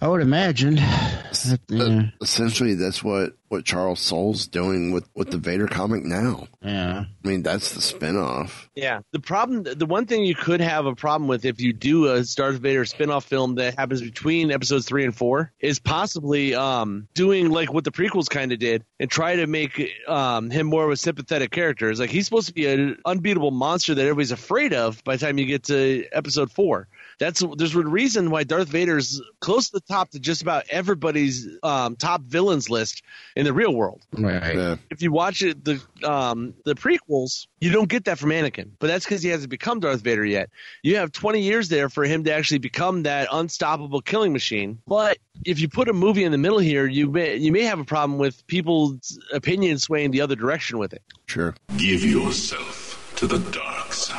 [0.00, 0.76] I would imagine.
[0.76, 6.48] That, yeah, Essentially, that's what what Charles Soule's doing with with the Vader comic now.
[6.62, 7.04] yeah.
[7.24, 8.68] I mean, that's the spinoff.
[8.74, 9.00] Yeah.
[9.12, 12.22] The problem, the one thing you could have a problem with if you do a
[12.36, 17.50] Darth Vader spin-off film that happens between episodes three and four is possibly um, doing
[17.50, 20.90] like what the prequels kind of did and try to make um, him more of
[20.90, 21.90] a sympathetic character.
[21.90, 25.24] It's like he's supposed to be an unbeatable monster that everybody's afraid of by the
[25.24, 26.88] time you get to episode four.
[27.18, 31.48] That's there's a reason why Darth Vader's close to the top to just about everybody's
[31.62, 33.02] um, top villains list
[33.34, 34.54] in the real world Right.
[34.56, 34.76] Yeah.
[34.90, 38.70] if you watch it, the um, the prequels, you don't get that from Anakin.
[38.78, 40.50] But that's because he hasn't become Darth Vader yet.
[40.82, 44.78] You have 20 years there for him to actually become that unstoppable killing machine.
[44.86, 47.80] But if you put a movie in the middle here, you may you may have
[47.80, 51.02] a problem with people's opinions swaying the other direction with it.
[51.26, 51.54] Sure.
[51.76, 54.17] Give yourself to the dark side.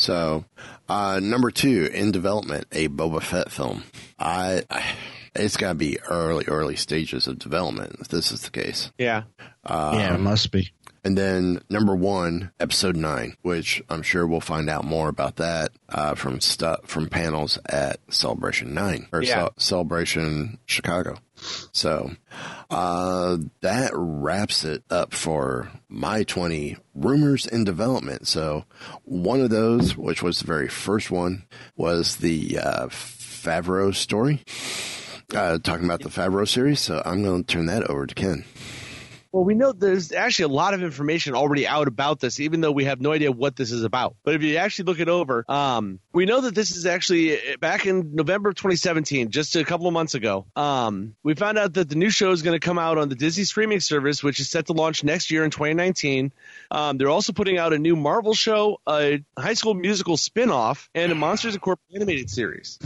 [0.00, 0.46] So,
[0.88, 3.84] uh, number two in development, a Boba Fett film.
[4.18, 4.94] I, I
[5.36, 7.96] it's got to be early, early stages of development.
[8.00, 8.90] If this is the case.
[8.98, 9.24] Yeah.
[9.68, 10.70] yeah, it must be.
[11.04, 15.72] And then number one, episode nine, which I'm sure we'll find out more about that
[15.88, 19.34] uh, from stuff from panels at Celebration Nine or Yeah.
[19.34, 21.16] Cel- Celebration Chicago.
[21.72, 22.12] So
[22.70, 28.26] uh, that wraps it up for my 20 rumors in development.
[28.26, 28.64] So
[29.04, 31.44] one of those, which was the very first one,
[31.76, 34.42] was the uh, Favreau story.
[35.34, 38.44] Uh, talking about the Favreau series, so I'm going to turn that over to Ken.
[39.32, 42.72] Well, we know there's actually a lot of information already out about this, even though
[42.72, 44.16] we have no idea what this is about.
[44.24, 47.56] But if you actually look it over, um, we know that this is actually uh,
[47.60, 50.46] back in November of 2017, just a couple of months ago.
[50.56, 53.14] Um, we found out that the new show is going to come out on the
[53.14, 56.32] Disney streaming service, which is set to launch next year in 2019.
[56.72, 61.12] Um, they're also putting out a new Marvel show, a High School Musical spin-off, and
[61.12, 61.76] a Monsters Inc.
[61.94, 62.78] animated series.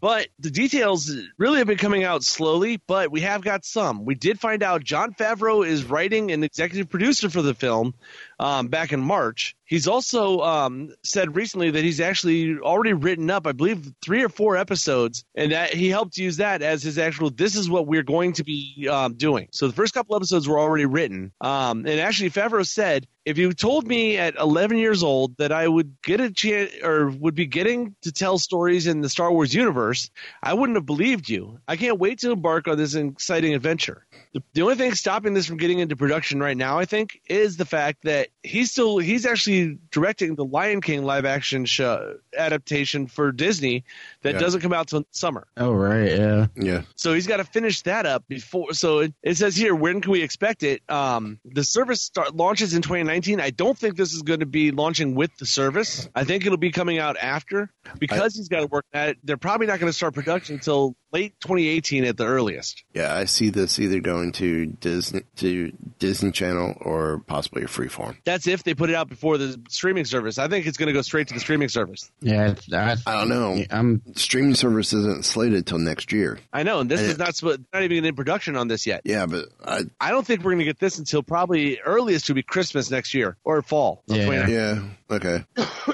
[0.00, 4.06] But the details really have been coming out slowly, but we have got some.
[4.06, 7.94] We did find out Jon Favreau is writing and executive producer for the film
[8.40, 9.54] um, back in March.
[9.66, 14.30] He's also um, said recently that he's actually already written up, I believe, three or
[14.30, 17.30] four episodes, and that he helped use that as his actual.
[17.30, 19.48] This is what we're going to be um, doing.
[19.52, 23.52] So the first couple episodes were already written, um, and actually Favreau said, if you
[23.52, 27.46] told me at 11 years old that I would get a chance or would be
[27.46, 30.10] getting to tell stories in the Star Wars universe,
[30.42, 31.60] I wouldn't have believed you.
[31.68, 34.06] I can't wait to embark on this exciting adventure.
[34.32, 37.56] The, the only thing stopping this from getting into production right now, I think, is
[37.56, 43.06] the fact that he's still he's actually directing the Lion King live action show adaptation
[43.08, 43.84] for Disney
[44.22, 44.40] that Yeah.
[44.40, 45.46] doesn't come out till summer.
[45.56, 46.46] Oh right, yeah.
[46.54, 46.82] Yeah.
[46.94, 48.72] So he's got to finish that up before.
[48.72, 50.82] So it, it says here, when can we expect it?
[50.88, 53.40] Um, the service start launches in 2019.
[53.40, 56.08] I don't think this is going to be launching with the service.
[56.14, 59.18] I think it'll be coming out after because he's got to work at it.
[59.24, 62.84] They're probably not going to start production until late 2018 at the earliest.
[62.94, 68.16] Yeah, I see this either going to Disney to Disney Channel or possibly a freeform.
[68.24, 70.38] That's if they put it out before the streaming service.
[70.38, 72.10] I think it's going to go straight to the streaming service.
[72.20, 73.64] Yeah, I, I don't know.
[73.70, 76.38] I'm Streaming service isn't slated till next year.
[76.52, 79.02] I know, and this And is not not even in production on this yet.
[79.04, 82.34] Yeah, but I, I don't think we're going to get this until probably earliest to
[82.34, 84.02] be Christmas next year or fall.
[84.06, 84.24] Yeah.
[84.24, 84.54] 2019.
[84.54, 85.44] yeah, okay.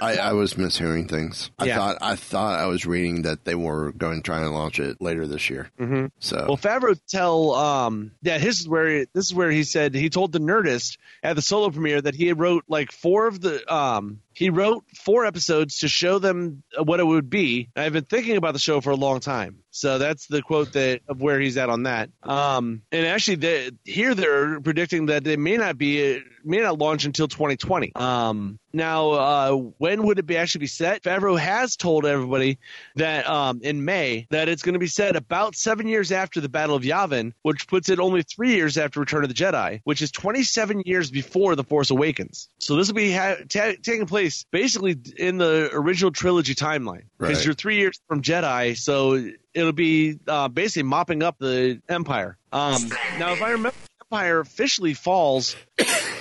[0.00, 1.50] I, I was mishearing things.
[1.58, 1.76] I Yeah.
[1.76, 5.00] thought I thought I was reading that they were going to try and launch it
[5.00, 5.70] later this year.
[5.80, 6.06] Mm-hmm.
[6.18, 10.10] So Well, Favreau tell um yeah, this is where this is where he said he
[10.10, 14.20] told the Nerdist at the solo premiere that he wrote like four of the um
[14.32, 17.70] he wrote four episodes to show them what it would be.
[17.74, 19.60] I've been thinking about the show for a long time.
[19.76, 22.10] So that's the quote that of where he's at on that.
[22.22, 27.04] Um, and actually, they, here they're predicting that it may not be may not launch
[27.04, 27.92] until 2020.
[27.96, 31.02] Um, now, uh, when would it be actually be set?
[31.02, 32.58] Favreau has told everybody
[32.94, 36.48] that um, in May that it's going to be set about seven years after the
[36.48, 40.02] Battle of Yavin, which puts it only three years after Return of the Jedi, which
[40.02, 42.48] is 27 years before The Force Awakens.
[42.60, 47.38] So this will be ha- ta- taking place basically in the original trilogy timeline because
[47.38, 47.44] Right.
[47.46, 52.36] you're three years from Jedi, so it'll be uh, basically mopping up the Empire.
[52.52, 55.56] Um, now, if I remember, Empire officially falls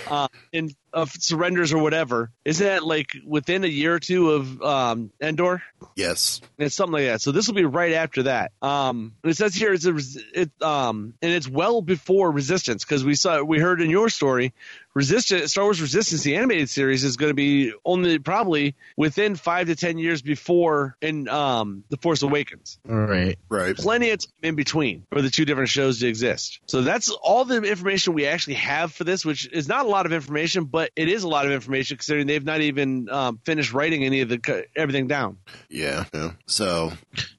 [0.07, 2.31] uh, in of surrenders or whatever.
[2.43, 5.61] Isn't that like within a year or two of um, Endor?
[5.95, 7.21] yes, It's something like that.
[7.21, 8.51] So this will be right after that.
[8.61, 13.03] Um, it says here it's a res- it um and it's well before Resistance because
[13.03, 14.53] we saw we heard in your story,
[14.93, 19.67] Resistance Star Wars Resistance the animated series is going to be only probably within five
[19.67, 22.79] to ten years before in um the Force Awakens.
[22.89, 23.37] all right.
[23.49, 23.75] right.
[23.75, 26.59] Plenty of time in between for the two different shows to exist.
[26.67, 30.05] So that's all the information we actually have for this, which is not a lot
[30.05, 33.73] of information, but it is a lot of information considering they've not even um, finished
[33.73, 35.37] writing any of the everything down.
[35.69, 36.31] Yeah, yeah.
[36.47, 36.91] So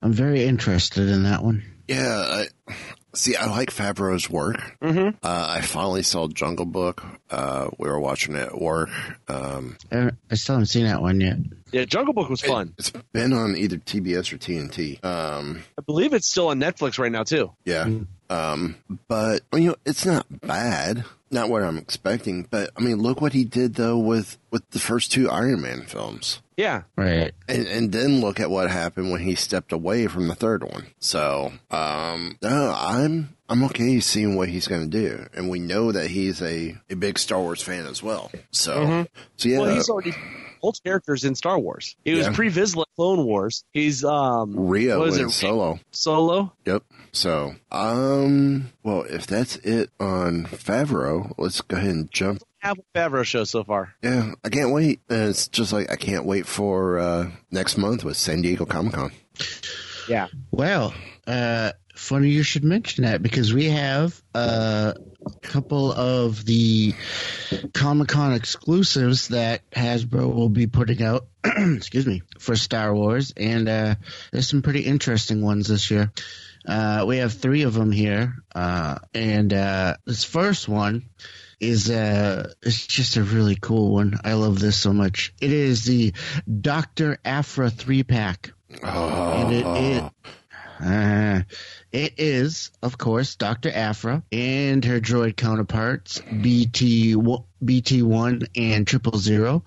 [0.02, 1.62] I'm very interested in that one.
[1.88, 2.74] yeah, I,
[3.14, 4.56] see, I like Favreau's work.
[4.82, 5.16] Mm-hmm.
[5.22, 7.04] Uh, I finally saw Jungle Book.
[7.30, 8.90] Uh, we were watching it at work.
[9.28, 11.36] Um, I, I still haven't seen that one yet.
[11.72, 12.74] Yeah, Jungle Book was fun.
[12.78, 15.04] It's been on either TBS or TNT.
[15.04, 17.52] Um, I believe it's still on Netflix right now too.
[17.64, 17.88] yeah.
[18.30, 18.76] Um,
[19.08, 21.04] but you know, it's not bad.
[21.30, 24.78] Not what I'm expecting, but I mean, look what he did though with with the
[24.78, 26.40] first two Iron Man films.
[26.56, 27.32] Yeah, Right.
[27.48, 30.86] And, and then look at what happened when he stepped away from the third one.
[31.00, 35.26] So, um, no, I'm, I'm okay seeing what he's going to do.
[35.34, 38.30] And we know that he's a, a big Star Wars fan as well.
[38.52, 40.14] So, so yeah, well, he's already
[40.66, 41.96] old characters in Star Wars.
[42.04, 42.32] He was Yeah.
[42.34, 43.64] pre Vizsla Clone Wars.
[43.72, 45.32] He's um Rio what is and it?
[45.32, 45.78] Solo.
[45.92, 46.52] Solo.
[46.66, 46.82] Yep.
[47.12, 52.42] So, um, well, if that's it on Favreau, let's go ahead and jump.
[52.58, 53.94] Have a Favreau show so far.
[54.02, 55.00] Yeah, I can't wait.
[55.08, 58.92] And it's just like, I can't wait for, uh, next month with San Diego Comic
[58.94, 59.12] Con.
[60.08, 60.26] Yeah.
[60.50, 60.92] Well,
[61.26, 64.92] uh, funny you should mention that because we have uh,
[65.24, 66.94] a couple of the
[67.74, 71.26] Comic Con exclusives that Hasbro will be putting out.
[71.44, 73.94] excuse me for Star Wars, and uh,
[74.32, 76.12] there's some pretty interesting ones this year.
[76.66, 81.08] Uh, we have three of them here, uh, and uh, this first one
[81.58, 84.18] is uh it's just a really cool one.
[84.24, 85.32] I love this so much.
[85.40, 86.12] It is the
[86.60, 87.18] Dr.
[87.24, 88.52] Aphra three pack.
[88.82, 90.12] And it, it,
[90.80, 91.42] uh,
[91.96, 93.70] it is, of course, Dr.
[93.70, 99.64] Aphra and her droid counterparts, BT, BT1 and Triple Zero.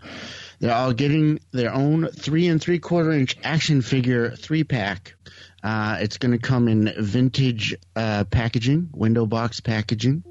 [0.59, 5.15] They're all getting their own three and three quarter inch action figure three pack.
[5.63, 10.23] Uh, it's going to come in vintage uh, packaging, window box packaging,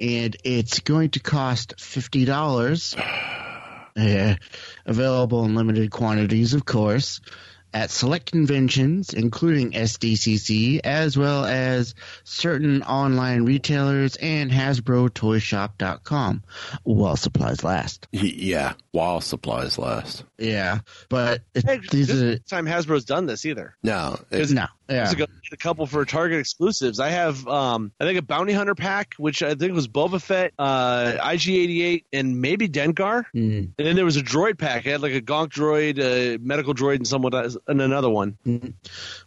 [0.00, 2.94] and it's going to cost fifty dollars.
[4.86, 7.20] Available in limited quantities, of course,
[7.74, 16.42] at select conventions, including SDCC, as well as certain online retailers and HasbroToyShop.com,
[16.84, 18.08] while supplies last.
[18.12, 20.24] Yeah, while supplies last.
[20.38, 23.74] Yeah, but it, Hey, these this are time Hasbro's done this either.
[23.82, 24.98] No, it, no, Yeah.
[24.98, 26.98] years ago, a couple for Target exclusives.
[27.00, 30.52] I have, um, I think a Bounty Hunter pack, which I think was Boba Fett,
[30.58, 33.24] uh, IG88, and maybe Dengar.
[33.34, 33.72] Mm.
[33.78, 34.86] And then there was a droid pack.
[34.86, 38.36] I had like a Gonk droid, a medical droid, and someone else- and another one.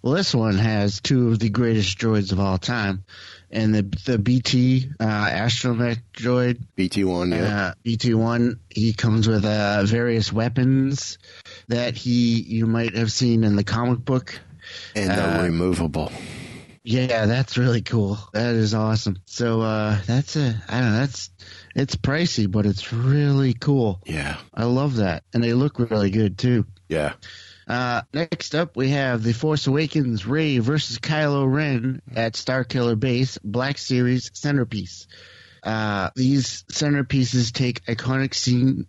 [0.02, 3.04] Well, this one has two of the greatest droids of all time,
[3.52, 7.68] and the the BT uh, astromech droid BT1, yeah.
[7.68, 8.60] uh, BT1.
[8.70, 11.18] He comes with uh, various weapons
[11.68, 14.40] that he you might have seen in the comic book.
[14.96, 16.12] And they're uh, removable.
[16.84, 18.20] Yeah, that's really cool.
[18.34, 19.18] That is awesome.
[19.26, 21.00] So uh, that's a I don't know.
[21.00, 21.32] That's
[21.76, 24.02] it's pricey, but it's really cool.
[24.06, 24.38] Yeah.
[24.54, 26.66] I love that, and they look really good too.
[26.88, 27.14] Yeah.
[27.68, 33.40] Uh, next up, we have The Force Awakens Rey versus Kylo Ren at Starkiller Base
[33.44, 35.08] Black Series Centerpiece.
[35.64, 38.86] Uh, these centerpieces take iconic scene.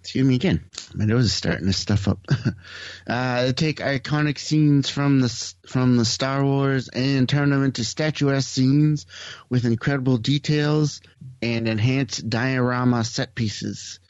[0.00, 0.64] Excuse me again.
[0.94, 2.26] My nose is starting to stuff up.
[3.06, 8.48] uh, take iconic scenes from the from the Star Wars and turn them into statuesque
[8.48, 9.04] scenes
[9.50, 11.02] with incredible details
[11.42, 14.00] and enhanced diorama set pieces.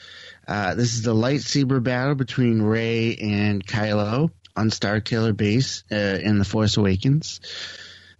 [0.46, 6.38] Uh, this is the lightsaber battle between Rey and Kylo on Starkiller Base uh, in
[6.38, 7.40] The Force Awakens,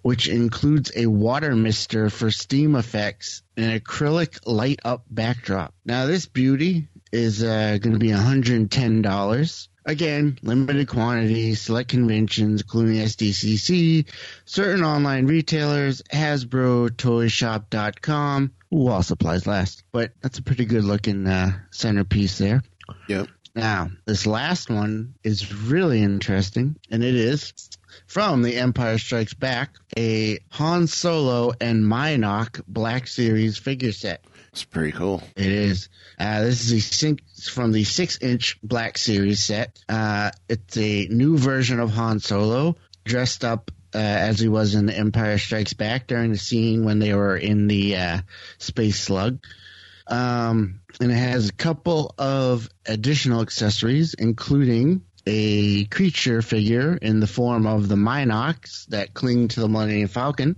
[0.02, 5.72] which includes a water mister for steam effects and an acrylic light up backdrop.
[5.84, 9.68] Now, this beauty is uh, going to be $110.
[9.86, 14.06] Again, limited quantity, select conventions, including SDCC,
[14.44, 19.82] certain online retailers, Hasbro, Toyshop.com, while supplies last.
[19.90, 22.62] But that's a pretty good looking uh, centerpiece there.
[23.08, 23.28] Yep.
[23.54, 27.52] Now, this last one is really interesting, and it is
[28.06, 34.24] from The Empire Strikes Back, a Han Solo and Mynock Black Series figure set.
[34.52, 35.22] It's pretty cool.
[35.36, 35.88] It is.
[36.18, 39.78] Uh, this is a sink from the six-inch Black Series set.
[39.88, 44.86] Uh, it's a new version of Han Solo, dressed up uh, as he was in
[44.86, 48.18] The Empire Strikes Back during the scene when they were in the uh,
[48.58, 49.38] space slug.
[50.08, 57.26] Um, and it has a couple of additional accessories, including a creature figure in the
[57.26, 60.56] form of the Mynocks that cling to the Millennium Falcon.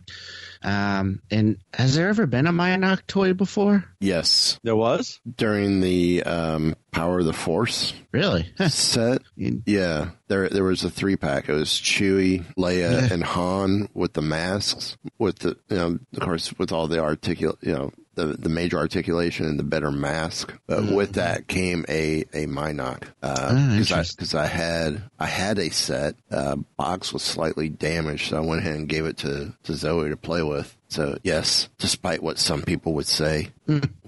[0.62, 3.85] Um, and has there ever been a Mynock toy before?
[4.01, 4.59] Yes.
[4.62, 5.20] There was?
[5.37, 8.53] During the um, Power of the Force Really?
[8.68, 11.48] set, yeah, there there was a three pack.
[11.48, 16.53] It was Chewie, Leia, and Han with the masks, with the you know, of course,
[16.59, 20.53] with all the articul, you know, the the major articulation and the better mask.
[20.66, 24.14] But with that came a a Mynock Ah, because I interesting.
[24.16, 28.61] because I had I had a set uh, box was slightly damaged, so I went
[28.61, 30.77] ahead and gave it to to Zoe to play with.
[30.88, 33.48] So yes, despite what some people would say,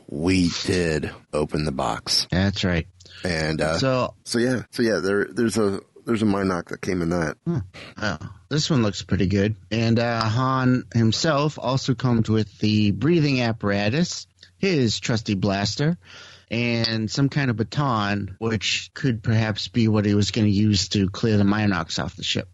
[0.08, 2.86] we did open the box, That's right.
[3.24, 7.02] and uh, So, so yeah, so yeah, there there's a there's a Mynock that came
[7.02, 7.36] in that.
[7.46, 9.56] oh, this one looks pretty good.
[9.70, 14.26] And uh, Han himself also comes with the breathing apparatus,
[14.58, 15.96] his trusty blaster,
[16.50, 20.88] and some kind of baton, which could perhaps be what he was going to use
[20.90, 22.48] to clear the Mynocks off the ship.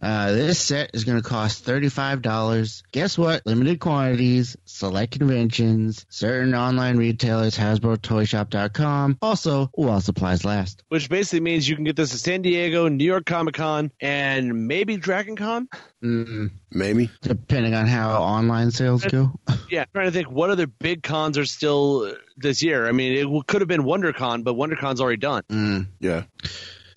[0.00, 2.82] Uh, this set is going to cost $35.
[2.92, 3.44] Guess what?
[3.46, 9.18] Limited quantities, select conventions, certain online retailers, Hasbro, Toyshop.com.
[9.22, 10.82] Also, while supplies last.
[10.88, 14.66] Which basically means you can get this at San Diego, New York Comic Con, and
[14.68, 15.68] maybe Dragon Con.
[16.02, 19.32] Mm, Maybe depending on how online sales go.
[19.68, 22.86] Yeah, I'm trying to think what other big cons are still this year.
[22.86, 25.42] I mean, it could have been WonderCon, but WonderCon's already done.
[25.50, 25.86] Mm.
[25.98, 26.22] yeah.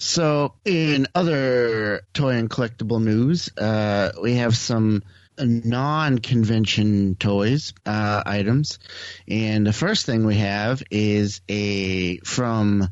[0.01, 5.03] So, in other toy and collectible news, uh, we have some
[5.37, 8.79] non-convention toys uh, items,
[9.27, 12.87] and the first thing we have is a from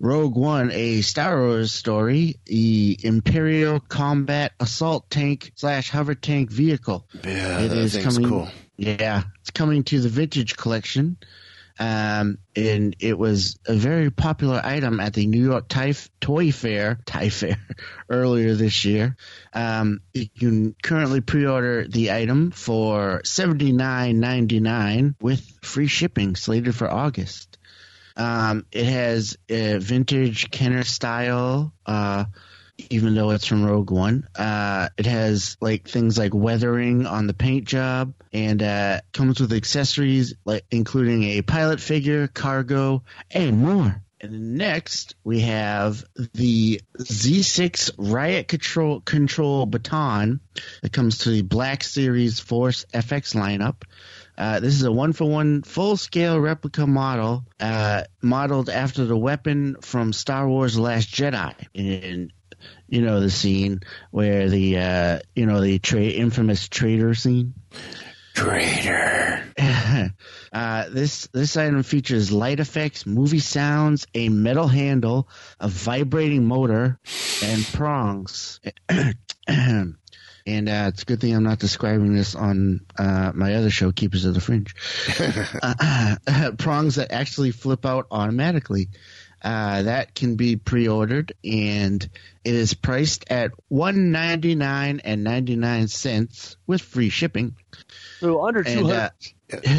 [0.00, 7.06] Rogue One, a Star Wars story, the Imperial Combat Assault Tank slash Hover Tank Vehicle.
[7.24, 8.28] Yeah, It that is coming.
[8.28, 8.48] cool.
[8.76, 11.16] Yeah, it's coming to the Vintage Collection,
[11.78, 16.98] um, and it was a very popular item at the New York Tie Toy Fair,
[17.06, 17.56] Fair,
[18.08, 19.16] earlier this year.
[19.52, 26.34] Um, you can currently pre-order the item for seventy nine ninety nine with free shipping,
[26.34, 27.58] slated for August.
[28.16, 31.72] Um, it has a vintage Kenner style.
[31.86, 32.24] Uh,
[32.90, 34.26] even though it's from Rogue One.
[34.36, 39.52] Uh, it has like things like weathering on the paint job, and uh, comes with
[39.52, 44.02] accessories like including a pilot figure, cargo, and more.
[44.20, 50.40] And next we have the Z6 Riot Control Control Baton
[50.82, 53.82] that comes to the Black Series Force FX lineup.
[54.36, 59.16] Uh, this is a one for one full scale replica model, uh, modeled after the
[59.16, 61.54] weapon from Star Wars The Last Jedi.
[61.74, 62.32] And
[62.88, 63.80] you know the scene
[64.10, 67.54] where the uh, you know the tra- infamous traitor scene.
[68.34, 69.44] Traitor.
[70.52, 77.00] uh, this this item features light effects, movie sounds, a metal handle, a vibrating motor,
[77.42, 78.60] and prongs.
[78.88, 83.92] and uh, it's a good thing I'm not describing this on uh, my other show,
[83.92, 84.74] Keepers of the Fringe.
[85.62, 88.88] uh, prongs that actually flip out automatically.
[89.42, 92.02] Uh, that can be pre-ordered, and
[92.44, 97.54] it is priced at one ninety nine and ninety nine cents with free shipping.
[98.20, 99.10] So under two uh,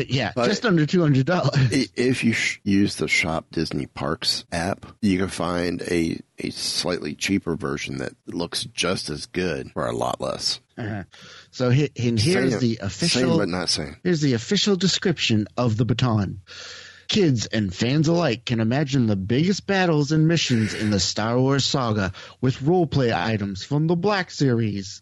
[0.07, 1.53] yeah, But- just under two hundred dollars.
[1.95, 7.14] If you sh- use the Shop Disney Parks app, you can find a, a slightly
[7.14, 10.60] cheaper version that looks just as good for a lot less.
[10.78, 11.03] Uh-huh.
[11.51, 13.97] So he, and here's Same- the Same but not same.
[14.03, 16.39] here's the official description of the baton.
[17.10, 21.66] Kids and fans alike can imagine the biggest battles and missions in the Star Wars
[21.66, 25.01] saga with roleplay items from the Black Series.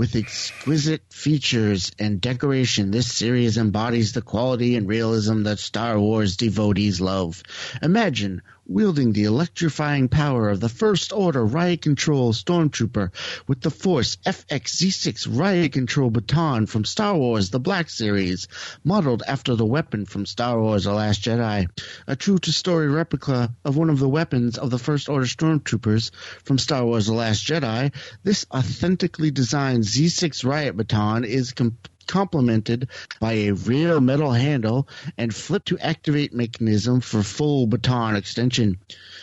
[0.00, 6.38] With exquisite features and decoration, this series embodies the quality and realism that Star Wars
[6.38, 7.42] devotees love.
[7.82, 8.40] Imagine
[8.70, 13.10] wielding the electrifying power of the First Order Riot Control Stormtrooper
[13.48, 18.46] with the Force FXZ6 Riot Control baton from Star Wars The Black Series,
[18.84, 21.66] modeled after the weapon from Star Wars The Last Jedi.
[22.06, 26.12] A true to story replica of one of the weapons of the First Order Stormtroopers
[26.44, 27.92] from Star Wars The Last Jedi,
[28.22, 31.76] this authentically designed Z6 Riot baton is com-
[32.06, 32.88] complemented
[33.20, 38.78] by a rear metal handle and flip to activate mechanism for full baton extension.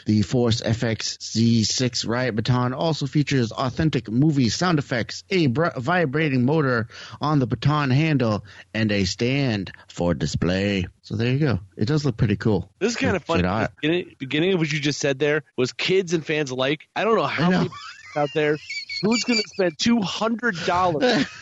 [0.05, 6.45] The Force FX Z6 Riot baton also features authentic movie sound effects, a br- vibrating
[6.45, 6.87] motor
[7.19, 10.87] on the baton handle, and a stand for display.
[11.01, 11.59] So there you go.
[11.75, 12.69] It does look pretty cool.
[12.79, 13.39] This is kind of Check funny.
[13.39, 13.71] it out.
[13.81, 16.87] The beginning, beginning of what you just said there was kids and fans alike.
[16.95, 17.57] I don't know how I know.
[17.59, 17.69] many
[18.15, 18.57] out there
[19.01, 21.25] who's going to spend two hundred dollars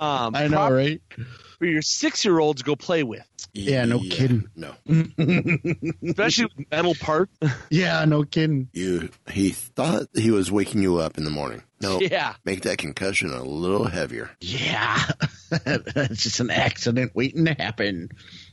[0.00, 1.00] um, I know, right?
[1.58, 4.48] for your six year old to go play with, Yeah, no kidding.
[4.56, 4.74] No.
[6.04, 7.32] especially with metal parts.
[7.70, 8.68] Yeah, no kidding.
[8.72, 11.62] You he thought he was waking you up in the morning.
[11.80, 12.00] No.
[12.00, 14.30] yeah, Make that concussion a little heavier.
[14.40, 15.02] Yeah,
[15.50, 18.08] it's just an accident waiting to happen.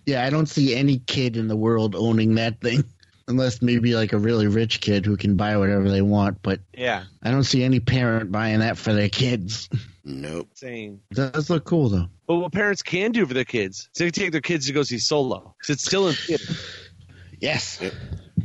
[0.06, 2.84] Yeah, I don't see any kid in the world owning that thing,
[3.32, 6.38] unless maybe like a really rich kid who can buy whatever they want.
[6.44, 9.68] But yeah, I don't see any parent buying that for their kids.
[10.04, 10.50] Nope.
[10.54, 11.02] same.
[11.10, 12.08] It does look cool though.
[12.28, 14.74] But what parents can do for their kids, is they can take their kids to
[14.74, 16.54] go see Solo because it's still in theater.
[17.40, 17.80] Yes.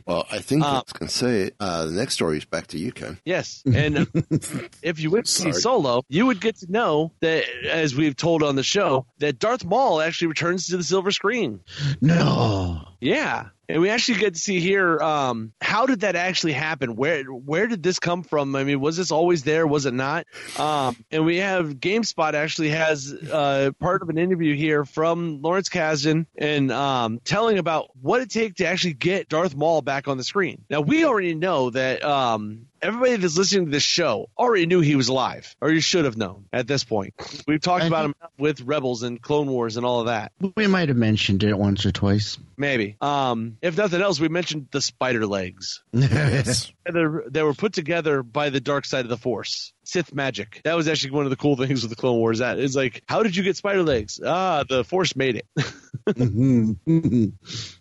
[0.06, 1.56] Well, I think Uh, that's going to say it.
[1.58, 3.18] Uh, the next story is back to you, Ken.
[3.24, 4.04] Yes, and uh,
[4.82, 8.42] if you went to see Solo, you would get to know that, as we've told
[8.44, 11.58] on the show, that Darth Maul actually returns to the silver screen.
[12.00, 12.86] No.
[13.00, 16.96] Yeah, and we actually get to see here um, how did that actually happen?
[16.96, 18.54] Where where did this come from?
[18.54, 19.66] I mean, was this always there?
[19.66, 20.26] Was it not?
[20.58, 25.68] Um, and we have GameSpot actually has uh, part of an interview here from Lawrence
[25.68, 30.16] Kasdan and um, telling about what it take to actually get Darth Maul back on
[30.16, 30.64] the screen.
[30.70, 32.02] Now we already know that.
[32.86, 36.16] Everybody that's listening to this show already knew he was alive, or you should have
[36.16, 37.14] known at this point.
[37.44, 40.30] We've talked I about him with Rebels and Clone Wars and all of that.
[40.54, 42.38] We might have mentioned it once or twice.
[42.56, 42.96] Maybe.
[43.00, 45.82] Um, if nothing else, we mentioned the spider legs.
[45.92, 50.60] They're, they were put together by the dark side of the Force, Sith magic.
[50.62, 52.38] That was actually one of the cool things with the Clone Wars.
[52.38, 54.20] That is like, how did you get spider legs?
[54.24, 55.46] Ah, the Force made it.
[56.06, 57.32] Mhm.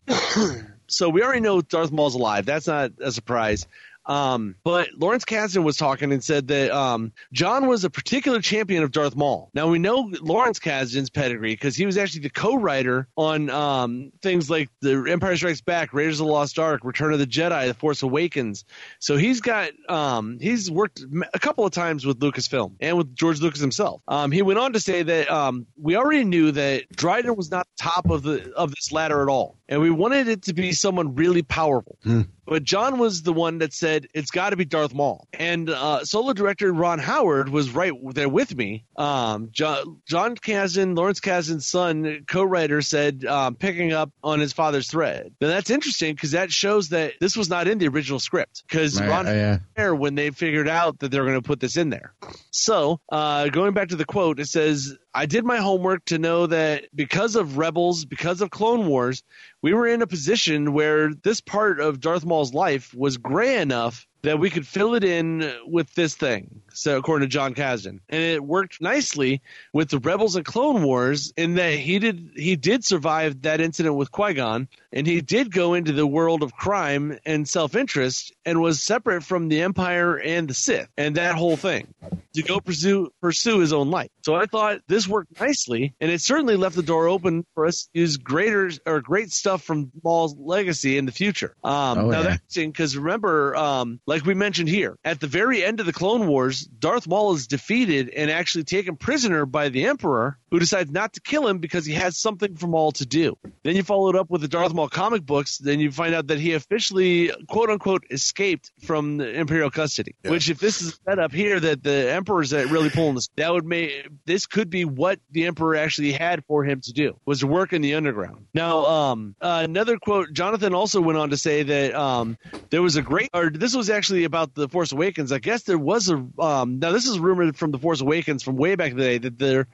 [0.87, 2.47] so we already know Darth Maul's alive.
[2.47, 3.67] That's not a surprise.
[4.05, 8.83] Um, but Lawrence Kasdan was talking and said that um, Jon was a particular champion
[8.83, 9.49] of Darth Maul.
[9.53, 14.49] Now we know Lawrence Kasdan's pedigree because he was actually the co-writer on um, things
[14.49, 17.73] like The Empire Strikes Back, Raiders of the Lost Ark, Return of the Jedi, The
[17.73, 18.65] Force Awakens.
[18.99, 21.03] So he's got um, he's worked
[21.33, 24.01] a couple of times with Lucasfilm and with George Lucas himself.
[24.07, 27.67] Um, he went on to say that um, we already knew that Dryden was not
[27.79, 31.15] top of the of this ladder at all, and we wanted it to be someone
[31.15, 31.97] really powerful.
[32.45, 36.05] But Jon was the one that said it's got to be Darth Maul, and uh,
[36.05, 38.85] solo director Ron Howard was right there with me.
[38.95, 44.89] Um, John, Jon Kasdan, Lawrence Kasdan's son, co-writer, said um, picking up on his father's
[44.89, 45.33] thread.
[45.41, 48.99] Now that's interesting because that shows that this was not in the original script because
[48.99, 49.59] Right, Ron yeah.
[49.75, 52.13] there when they figured out that they're going to put this in there.
[52.51, 56.45] So, uh, going back to the quote, it says, I did my homework to know
[56.47, 59.24] that because of Rebels, because of Clone Wars,
[59.61, 64.05] we were in a position where this part of Darth Maul's life was gray enough
[64.26, 66.61] that we could fill it in with this thing.
[66.73, 71.32] So according to Jon Kasdan, and it worked nicely with the Rebels and Clone Wars
[71.38, 75.53] in that he did he did survive that incident with Qui Gon, and he did
[75.53, 80.17] go into the world of crime and self interest, and was separate from the Empire
[80.19, 81.88] and the Sith and that whole thing
[82.34, 84.09] to go pursue pursue his own life.
[84.23, 87.88] So I thought this worked nicely, and it certainly left the door open for us
[87.93, 91.55] to use greater or great stuff from Maul's legacy in the future.
[91.63, 92.23] Um, Oh, now yeah.
[92.23, 95.91] that's interesting because remember, um, like we mentioned here, at the very end of the
[95.91, 100.89] Clone Wars, Darth Maul is defeated and actually taken prisoner by the Emperor, who decides
[100.89, 103.38] not to kill him because he has something for Maul to do.
[103.63, 105.57] Then you follow it up with the Darth Maul comic books.
[105.57, 110.16] Then you find out that he officially, quote unquote, escaped from the Imperial custody.
[110.24, 110.32] Yeah.
[110.32, 113.66] Which, if this is set up here, that the Emperor's really pulling this, that would
[113.66, 117.47] make this could be what the Emperor actually had for him to do was to
[117.47, 118.45] work in the underground.
[118.53, 120.32] Now, um, uh, another quote.
[120.32, 122.38] Jonathan also went on to say that um,
[122.70, 125.31] there was a great, or this was actually about the Force Awakens.
[125.31, 126.15] I guess there was a.
[126.39, 129.17] Um, now, this is rumored from the Force Awakens from way back in the day
[129.17, 129.67] that there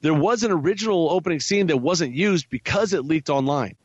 [0.00, 3.76] there was an original opening scene that wasn't used because it leaked online.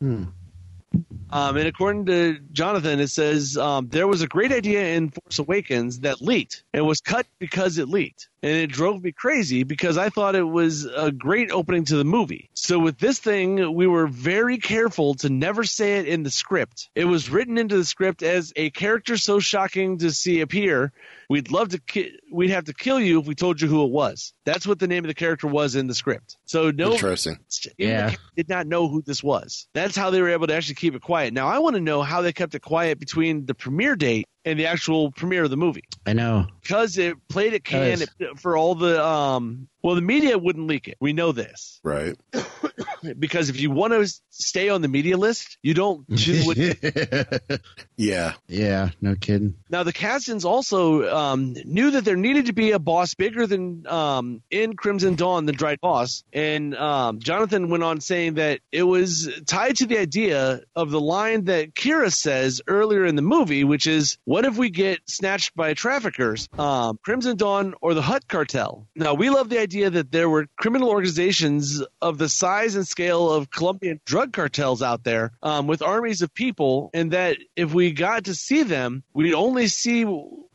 [1.32, 5.38] Um, and according to Jonathan, it says um, there was a great idea in Force
[5.38, 8.28] Awakens that leaked and was cut because it leaked.
[8.42, 12.04] And it drove me crazy because I thought it was a great opening to the
[12.04, 12.50] movie.
[12.54, 16.90] So with this thing, we were very careful to never say it in the script.
[16.94, 20.92] It was written into the script as a character so shocking to see appear.
[21.30, 23.90] We'd love to, ki- we'd have to kill you if we told you who it
[23.90, 24.34] was.
[24.44, 26.36] That's what the name of the character was in the script.
[26.52, 27.38] So no, Interesting.
[27.78, 28.14] Yeah.
[28.36, 29.68] did not know who this was.
[29.72, 31.32] That's how they were able to actually keep it quiet.
[31.32, 34.58] Now I want to know how they kept it quiet between the premiere date and
[34.58, 36.46] the actual premiere of the movie I know.
[36.62, 38.30] because it played at Cannes Yes.
[38.40, 39.68] for all the um.
[39.84, 40.96] Well, the media wouldn't leak it.
[41.00, 42.14] We know this Right.
[43.18, 46.56] because if you want to stay on the media list, you don't do what
[47.96, 48.34] Yeah.
[48.48, 49.54] yeah, no kidding.
[49.70, 53.86] Now the Kasdans also um, knew that there needed to be a boss bigger than
[53.86, 58.82] um, in Crimson Dawn than Dry Boss, and um, Jonathan went on saying that it
[58.84, 63.64] was tied to the idea of the line that Qi'ra says earlier in the movie,
[63.64, 68.26] which is, "What if we get snatched by traffickers, um, Crimson Dawn or the Hutt
[68.28, 72.88] Cartel?" Now we love the idea that there were criminal organizations of the size and
[72.88, 77.74] scale of Colombian drug cartels out there um, with armies of people, and that if
[77.74, 80.06] we got to see them, we'd only see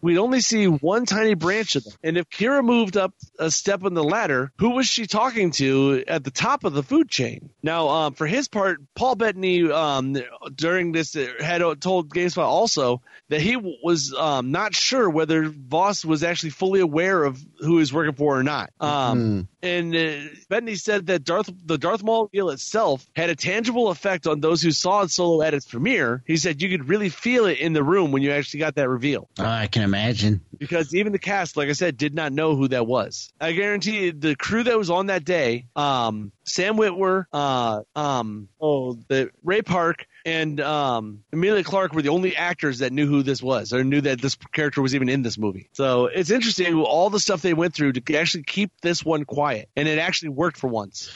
[0.01, 1.93] we'd only see one tiny branch of them.
[2.03, 6.03] And if Qi'ra moved up a step on the ladder, who was she talking to
[6.07, 7.49] at the top of the food chain?
[7.63, 10.15] Now, um, for his part, Paul Bettany um,
[10.55, 16.05] during this uh, had told GameSpot also that he was um, not sure whether Vos
[16.05, 18.71] was actually fully aware of who he was working for or not.
[18.79, 23.89] Um, And uh, Bettany said that Darth, the Darth Maul reveal itself had a tangible
[23.89, 26.23] effect on those who saw it solo at its premiere.
[26.25, 28.87] He said you could really feel it in the room when you actually got that
[28.87, 30.41] reveal I can imagine.
[30.57, 33.31] because even the cast, like I said, did not know who that was.
[33.39, 38.49] I guarantee you, the crew that was on that day, um, Sam Witwer, uh, um,
[38.61, 43.23] oh, the Ray Park, and um, Emilia Clarke were the only actors that knew who
[43.23, 45.69] this was or knew that this character was even in this movie.
[45.73, 49.69] So it's interesting all the stuff they went through to actually keep this one quiet,
[49.75, 51.09] and it actually worked for once.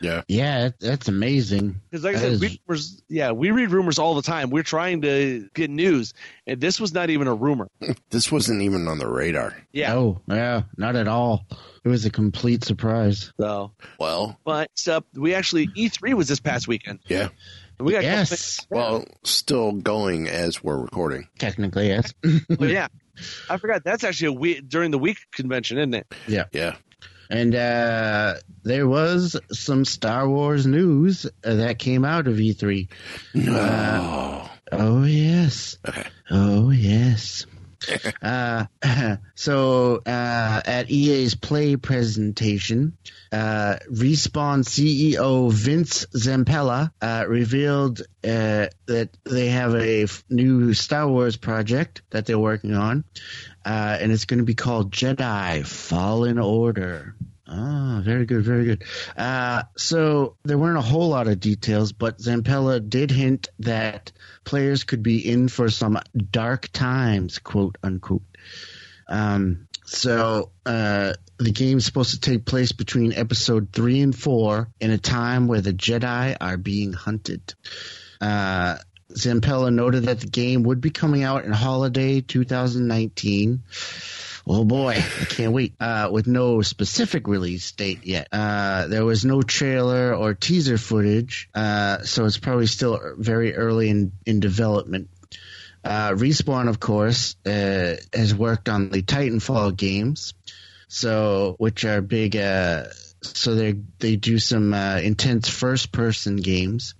[0.00, 0.22] Yeah.
[0.28, 1.80] Yeah, that- that's amazing.
[1.90, 4.50] Because, like I said, is- we, rumors, yeah, we read rumors all the time.
[4.50, 6.14] We're trying to get news,
[6.46, 7.68] and this was not even a rumor.
[8.10, 9.54] This wasn't even on the radar.
[9.72, 9.94] Yeah.
[9.94, 11.46] Oh, yeah, not at all.
[11.84, 13.32] It was a complete surprise.
[13.40, 17.00] So, Well, but uh, we actually E3 was this past weekend.
[17.06, 17.28] yeah.
[17.80, 18.66] We got Yes.
[18.70, 21.28] Well, still going as we're recording.
[21.38, 22.12] Technically, yes.
[22.48, 22.88] But yeah,
[23.48, 26.06] I forgot that's actually a week during the week convention, isn't it?
[26.26, 26.44] yeah.
[26.52, 26.74] Yeah.
[27.30, 32.88] And uh, there was some Star Wars news uh, that came out of E3.
[33.34, 34.48] No.
[34.72, 35.78] Oh, yes.
[35.86, 36.06] okay.
[36.30, 37.46] Oh, yes.
[38.22, 38.66] uh,
[39.34, 42.96] so uh, at EA's Play presentation,
[43.32, 51.08] uh, Respawn CEO Vince Zampella uh, revealed uh, that they have a f- new Star
[51.08, 53.04] Wars project that they're working on,
[53.64, 57.14] uh, and it's going to be called Jedi Fallen Order.
[57.50, 58.84] Ah, very good, very good.
[59.16, 64.12] Uh, so there weren't a whole lot of details, but Zampella did hint that
[64.44, 65.98] players could be in for some
[66.30, 68.22] dark times, quote unquote.
[69.08, 74.90] Um, so uh, the game's supposed to take place between episode three and four in
[74.90, 77.54] a time where the Jedi are being hunted.
[78.20, 78.76] Uh,
[79.10, 83.62] Zampella noted that the game would be coming out in holiday 2019.
[84.50, 85.74] Oh boy, I can't wait.
[85.78, 88.28] Uh, with no specific release date yet.
[88.32, 93.90] Uh, there was no trailer or teaser footage, uh, so it's probably still very early
[93.90, 95.10] in, in development.
[95.84, 100.32] Uh, Respawn, of course, uh, has worked on the Titanfall games,
[100.88, 102.34] so which are big.
[102.34, 102.84] Uh,
[103.20, 106.94] so they they do some intense first person games.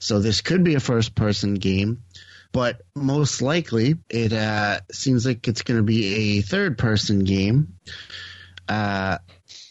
[0.00, 2.02] So this could be a first person game,
[2.52, 7.74] but most likely it uh, seems like it's going to be a third person game.
[8.68, 9.18] Uh,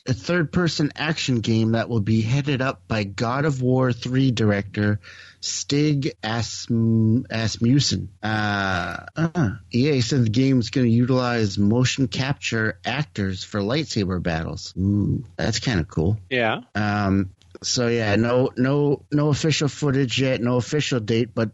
[0.07, 4.31] a third person action game that will be headed up by God of War 3
[4.31, 4.99] director
[5.39, 8.09] Stig Asm- Asmussen.
[8.21, 14.21] Uh, uh, EA said the game is going to utilize motion capture actors for lightsaber
[14.21, 14.73] battles.
[14.77, 16.17] Ooh, that's kind of cool.
[16.29, 16.61] Yeah.
[16.75, 21.51] Um, so yeah, no, no, no official footage yet, no official date, but,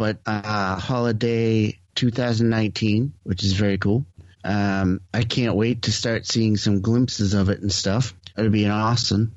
[0.00, 4.06] but uh, holiday 2019, which is very cool.
[4.42, 8.14] Um, I can't wait to start seeing some glimpses of it and stuff.
[8.34, 9.34] It'll be awesome.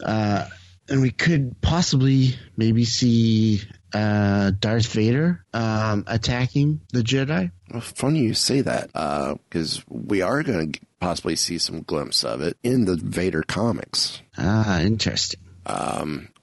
[0.00, 0.46] Uh,
[0.88, 7.50] and we could possibly maybe see uh, Darth Vader um, attacking the Jedi.
[7.68, 12.42] Well, funny you say that, because we are going to possibly see some glimpse of
[12.42, 14.22] it in the Vader comics.
[14.38, 15.40] Ah, interesting.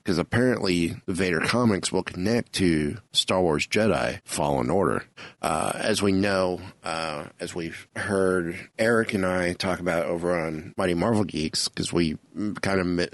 [0.05, 5.03] Because apparently the Vader comics will connect to Star Wars Jedi Fallen Order.
[5.41, 10.75] Uh, as we know, uh, as we've heard Eric and I talk about over on
[10.77, 12.19] Mighty Marvel Geeks, because we
[12.61, 13.09] kind of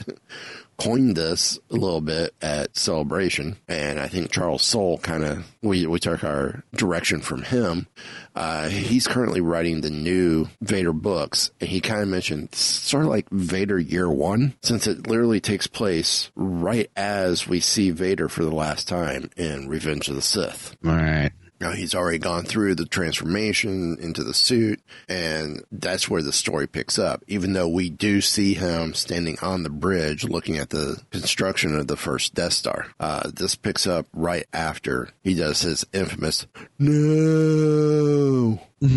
[0.82, 5.86] coined this a little bit at Celebration, and I think Charles Soule kind of we
[5.86, 7.88] we took our direction from him.
[8.36, 13.10] Uh, he's currently writing the new Vader books, and he kind of mentioned sort of
[13.10, 18.44] like Vader Year One, since it literally takes place right as we see Vader for
[18.44, 20.76] the last time in Revenge of the Sith.
[20.84, 21.32] All right.
[21.62, 26.66] Now he's already gone through the transformation into the suit, and that's where the story
[26.66, 27.24] picks up.
[27.28, 31.86] Even though we do see him standing on the bridge looking at the construction of
[31.86, 36.48] the first Death Star, uh, this picks up right after he does his infamous
[36.80, 38.60] no.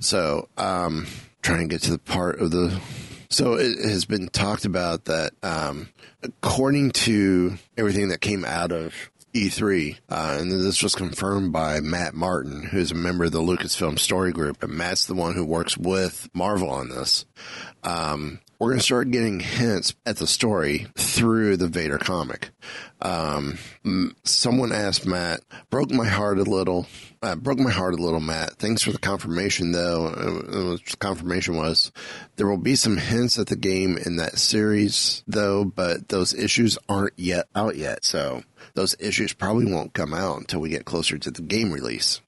[0.00, 1.06] so, um,
[1.42, 2.80] trying to get to the part of the
[3.34, 5.88] so it has been talked about that, um,
[6.22, 8.94] according to everything that came out of
[9.34, 13.98] E3, uh, and this was confirmed by Matt Martin, who's a member of the Lucasfilm
[13.98, 17.26] Story Group, and Matt's the one who works with Marvel on this.
[17.82, 22.48] Um, we're going to start getting hints at the story through the Vader comic.
[23.02, 23.58] Um,
[24.24, 26.86] someone asked Matt, broke my heart a little,
[27.20, 28.54] uh, broke my heart a little, Matt.
[28.54, 30.06] Thanks for the confirmation, though.
[30.06, 31.92] Uh, uh, confirmation was
[32.36, 36.78] there will be some hints at the game in that series, though, but those issues
[36.88, 38.02] aren't yet out yet.
[38.02, 42.22] So those issues probably won't come out until we get closer to the game release.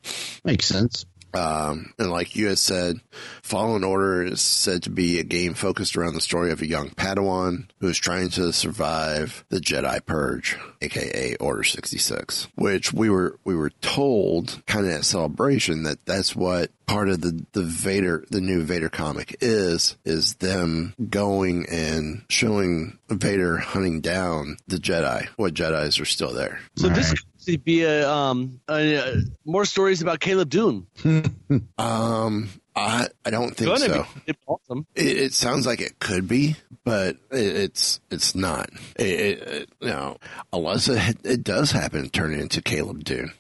[0.45, 1.07] Makes sense.
[1.37, 3.01] Um, and like you had said,
[3.43, 6.91] Fallen Order is said to be a game focused around the story of a young
[6.91, 13.39] Padawan who is trying to survive the Jedi Purge, aka Order 66, which we were,
[13.45, 18.25] we were told kind of at celebration that that's what part of the, the Vader,
[18.31, 25.27] the new Vader comic is, is them going and showing Vader hunting down the Jedi,
[25.37, 26.61] what Jedis are still there.
[26.77, 27.19] So this Right.
[27.47, 30.87] Be a, um, a, more stories about Caleb Dume.
[31.79, 34.07] Um, I, I don't think Gonna so.
[34.27, 34.87] be awesome.
[34.97, 38.69] It, it sounds like it could be, but it, it's it's not.
[38.97, 40.17] It, it, it, you know,
[40.53, 43.33] unless it, it does happen to turn into Caleb Dume.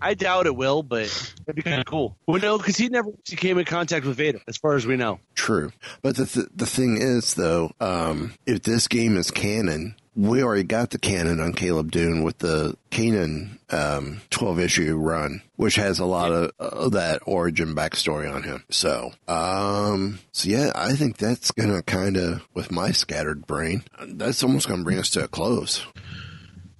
[0.00, 1.06] I doubt it will, but
[1.46, 2.16] it'd be kind of cool.
[2.26, 4.96] Well, no, because he never actually came in contact with Vader, as far as we
[4.96, 5.18] know.
[5.34, 5.72] True,
[6.02, 10.62] but the th- the thing is though, um, if this game is canon, we already
[10.62, 15.98] got the canon on Caleb Dume with the Kanan um, twelve issue run, which has
[15.98, 18.64] a lot of, that origin backstory on him.
[18.70, 24.42] So, um, so yeah, I think that's gonna kind of, with my scattered brain, that's
[24.42, 25.84] almost gonna bring us to a close.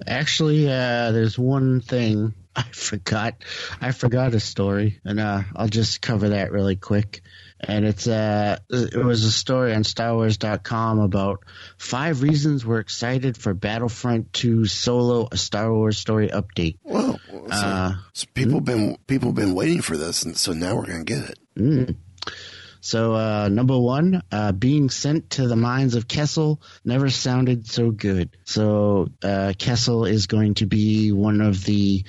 [0.06, 3.34] Actually, uh, there's one thing I forgot.
[3.80, 7.22] I forgot a story, and uh, I'll just cover that really quick.
[7.66, 11.40] And it's uh, it was a story on StarWars.com about
[11.78, 16.78] five reasons we're excited for Battlefront 2 Solo, a Star Wars story update.
[16.82, 20.86] Well, so, Uh, so people been people been waiting for this, and so now we're
[20.86, 21.38] gonna get it.
[21.56, 21.96] Mm.
[22.80, 27.90] So, uh, number one, uh, being sent to the mines of Kessel never sounded so
[27.90, 28.36] good.
[28.44, 32.04] So, uh, Kessel is going to be one of the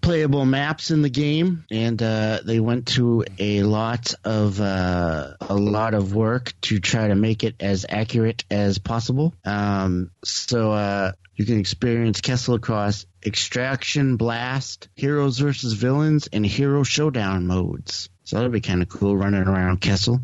[0.00, 5.54] playable maps in the game, and uh, they went to a lot of uh, a
[5.54, 9.34] lot of work to try to make it as accurate as possible.
[9.44, 16.82] Um, so, uh, You can experience Kessel across Extraction, Blast, Heroes versus Villains, and Hero
[16.82, 18.10] Showdown modes.
[18.24, 20.20] So that'll be kind of cool running around Kessel.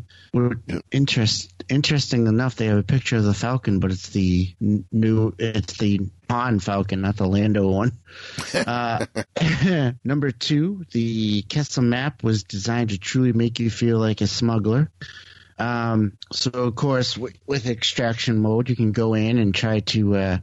[0.91, 5.77] Interest, interesting enough, they have a picture of the Falcon, but it's the new, it's
[5.77, 7.91] the Han Falcon, not the Lando one.
[8.53, 9.05] Uh,
[10.03, 14.89] number two, the Kessel map was designed to truly make you feel like a smuggler.
[15.59, 20.15] Um, so of course, w- with extraction mode, you can go in and try to
[20.15, 20.37] uh,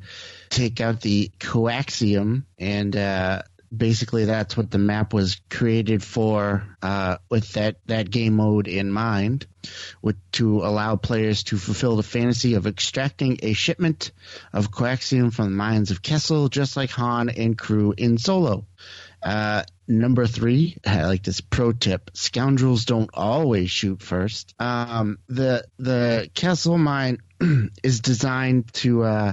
[0.51, 3.43] take out the coaxium, and uh,
[3.77, 8.91] basically that's what the map was created for, uh, with that that game mode in
[8.91, 9.47] mind,
[10.03, 14.12] with to allow players to fulfill the fantasy of extracting a shipment
[14.53, 18.66] of coaxium from the mines of Kessel, just like Han and crew in Solo.
[19.22, 24.55] Uh, number three, I like this pro tip: scoundrels don't always shoot first.
[24.59, 27.18] Um, the the Kessel mine
[27.83, 29.33] is designed to uh,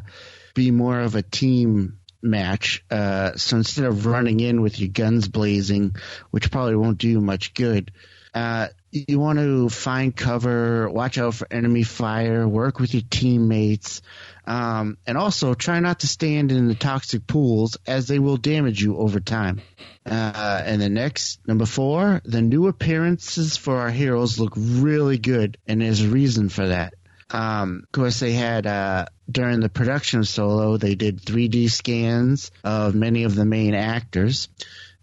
[0.54, 2.84] be more of a team match.
[2.90, 5.96] Uh, so instead of running in with your guns blazing,
[6.32, 7.92] which probably won't do you much good,
[8.34, 14.02] uh, you want to find cover, watch out for enemy fire, work with your teammates,
[14.46, 18.82] um, and also try not to stand in the toxic pools as they will damage
[18.82, 19.62] you over time.
[20.06, 25.58] Uh, and the next, number four, the new appearances for our heroes look really good,
[25.68, 26.94] and there's a reason for that.
[27.34, 32.52] Um, of course, they had uh, during the production of Solo, they did 3D scans
[32.64, 34.50] of many of the main actors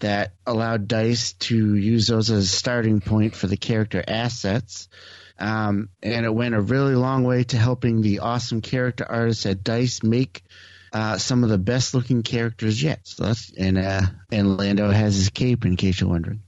[0.01, 4.89] that allowed Dice to use those as a starting point for the character assets.
[5.39, 9.62] Um, and it went a really long way to helping the awesome character artists at
[9.62, 10.43] Dice make
[10.93, 13.01] uh, some of the best looking characters yet.
[13.05, 14.03] So that's and uh,
[14.33, 16.43] and Lando has his cape in case you're wondering.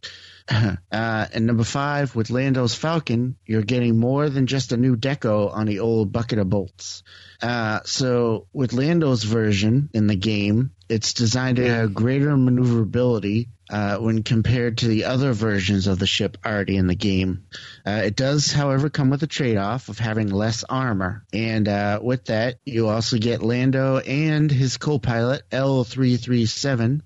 [0.51, 5.53] Uh, and number five, with Lando's Falcon, you're getting more than just a new deco
[5.53, 7.05] on the old bucket of bolts.
[7.40, 13.98] Uh, so with Lando's version in the game, it's designed to have greater maneuverability uh,
[13.98, 17.44] when compared to the other versions of the ship already in the game.
[17.86, 22.24] Uh, it does, however, come with a trade-off of having less armor, and uh, with
[22.24, 27.03] that, you also get Lando and his co-pilot L3-37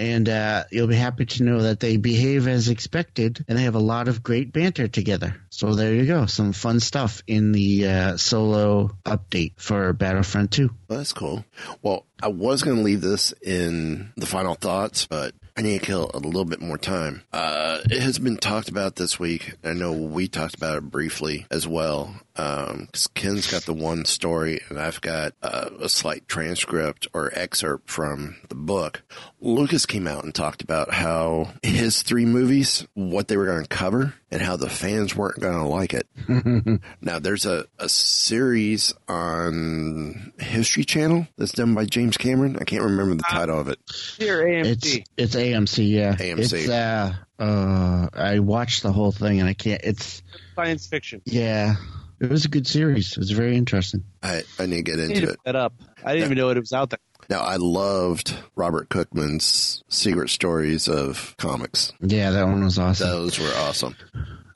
[0.00, 3.74] and uh, you'll be happy to know that they behave as expected and they have
[3.74, 5.36] a lot of great banter together.
[5.50, 10.70] So there you go, some fun stuff in the uh, solo update for Battlefront 2.
[10.88, 11.44] Well, that's cool.
[11.82, 15.84] Well, I was going to leave this in the final thoughts, but I need to
[15.86, 17.22] kill a little bit more time.
[17.34, 19.56] Uh, it has been talked about this week.
[19.62, 22.14] I know we talked about it briefly as well.
[22.36, 27.30] Um, 'cause Ken's got the one story, and I've got uh, a slight transcript or
[27.34, 29.02] excerpt from the book.
[29.42, 33.68] Lucas came out and talked about how his three movies, what they were going to
[33.68, 36.06] cover, and how the fans weren't going to like it.
[37.02, 42.56] now, there's a, a series on History Channel that's done by James Cameron.
[42.58, 43.78] I can't remember the title of it.
[44.18, 44.64] Here, AMC.
[44.70, 46.14] It's it's AMC, yeah.
[46.16, 46.52] AMC.
[46.52, 49.80] It's uh, uh, I watched the whole thing and I can't.
[49.84, 50.22] It's
[50.56, 51.22] Science fiction.
[51.24, 51.76] yeah,
[52.20, 53.12] it was a good series.
[53.12, 54.04] It was very interesting.
[54.22, 55.30] I, I need to get I need into to it.
[55.30, 55.74] look that up.
[56.04, 56.98] I didn't even know it was out there.
[57.28, 61.92] Now, I loved Robert Kirkman's Secret Stories of Comics.
[62.00, 63.08] Yeah, that one was awesome.
[63.08, 63.94] Those were awesome.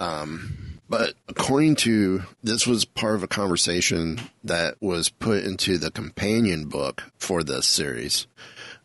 [0.00, 5.90] Um, but according to this was part of a conversation that was put into the
[5.90, 8.26] companion book for this series.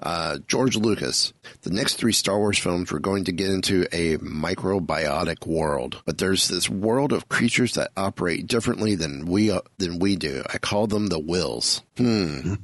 [0.01, 4.17] Uh, George Lucas, the next three Star Wars films were going to get into a
[4.17, 9.99] microbiotic world, but there's this world of creatures that operate differently than we uh, than
[9.99, 10.43] we do.
[10.53, 11.81] I call them the Whills.
[11.97, 12.55] Hmm.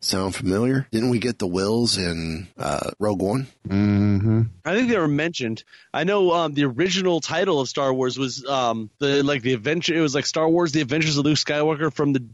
[0.00, 0.86] Sound familiar?
[0.92, 3.46] Didn't we get the Whills in uh, Rogue One?
[3.68, 5.64] hmm I think they were mentioned.
[5.92, 9.94] I know um, the original title of Star Wars was um, the like the adventure.
[9.94, 12.24] It was like Star Wars: The Adventures of Luke Skywalker from the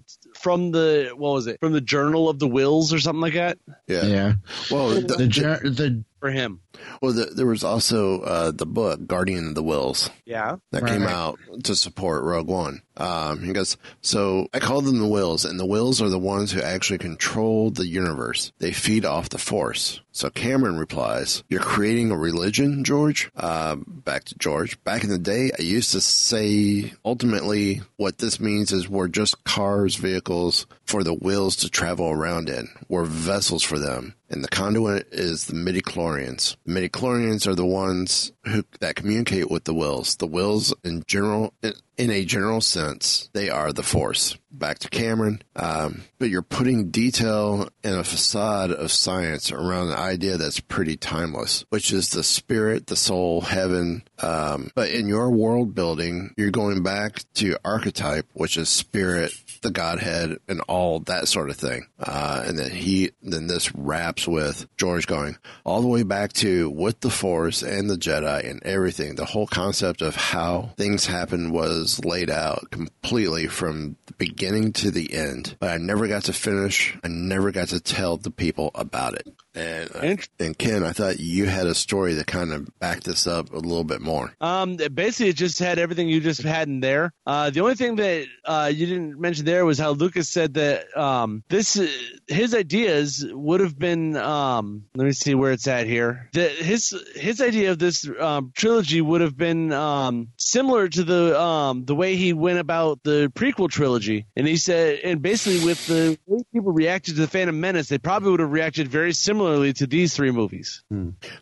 [0.41, 3.59] from the what was it from the Journal of the Whills or something like that
[3.87, 4.05] Yeah.
[4.07, 4.33] Yeah,
[4.71, 6.61] Well, the, the jour- the for him.
[7.01, 10.57] Well, the, there was also uh, the book Guardian of the Whills Yeah.
[10.73, 10.93] that Right.
[10.93, 12.83] came out to support Rogue One.
[12.97, 16.51] Um, he goes, so I call them the Whills, and the Whills are the ones
[16.51, 18.53] who actually control the universe.
[18.59, 20.01] They feed off the Force.
[20.11, 24.83] So Cameron replies, "You're creating a religion, George." Uh, back to George.
[24.83, 29.45] Back in the day, I used to say, ultimately, what this means is we're just
[29.45, 32.69] cars, vehicles for the Whills to travel around in.
[32.89, 34.15] We're vessels for them.
[34.31, 36.57] And the conduit is the midichlorians.
[36.69, 40.19] The midichlorians are the ones who that communicate with the whills.
[40.19, 41.55] The whills in general
[41.99, 44.37] in a general sense, they are the Force.
[44.51, 49.99] Back to Cameron, um, but you're putting detail and a facade of science around an
[49.99, 54.03] idea that's pretty timeless, which is the spirit, the soul, heaven.
[54.21, 59.33] Um, but in your world building, you're going back to archetype, which is spirit,
[59.63, 61.87] the Godhead, and all that sort of thing.
[61.99, 66.71] Uh, and then he, then this wraps with George going all the way back to
[66.71, 69.15] with the Force and the Jedi and everything.
[69.15, 74.91] The whole concept of how things happen was laid out completely from the beginning to
[74.91, 75.57] the end.
[75.59, 76.97] But I never got to finish.
[77.03, 79.29] I never got to tell the people about it.
[79.59, 83.05] And, uh, Int- and Ken, I thought you had a story that kind of backed
[83.05, 84.33] this up a little bit more.
[84.41, 87.13] Um, basically, it just had everything you just had in there.
[87.27, 90.97] Uh, the only thing that uh, you didn't mention there was how Lucas said that
[90.97, 91.89] um, this uh,
[92.29, 94.17] his ideas would have been.
[94.17, 96.29] Um, let me see where it's at here.
[96.35, 101.41] That his his idea of this um, trilogy would have been um, similar to the
[101.41, 105.87] um, the way he went about the prequel trilogy, and he said, and basically with
[105.87, 109.13] the way people reacted to the Phantom Menace, they probably would have reacted very
[109.49, 110.83] similarly to these three movies.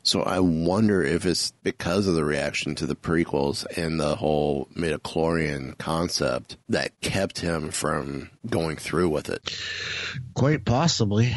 [0.02, 4.68] So I wonder if it's because of the reaction to the prequels and the whole
[4.76, 9.58] midichlorian concept that kept him from going through with it.
[10.34, 11.34] Quite possibly.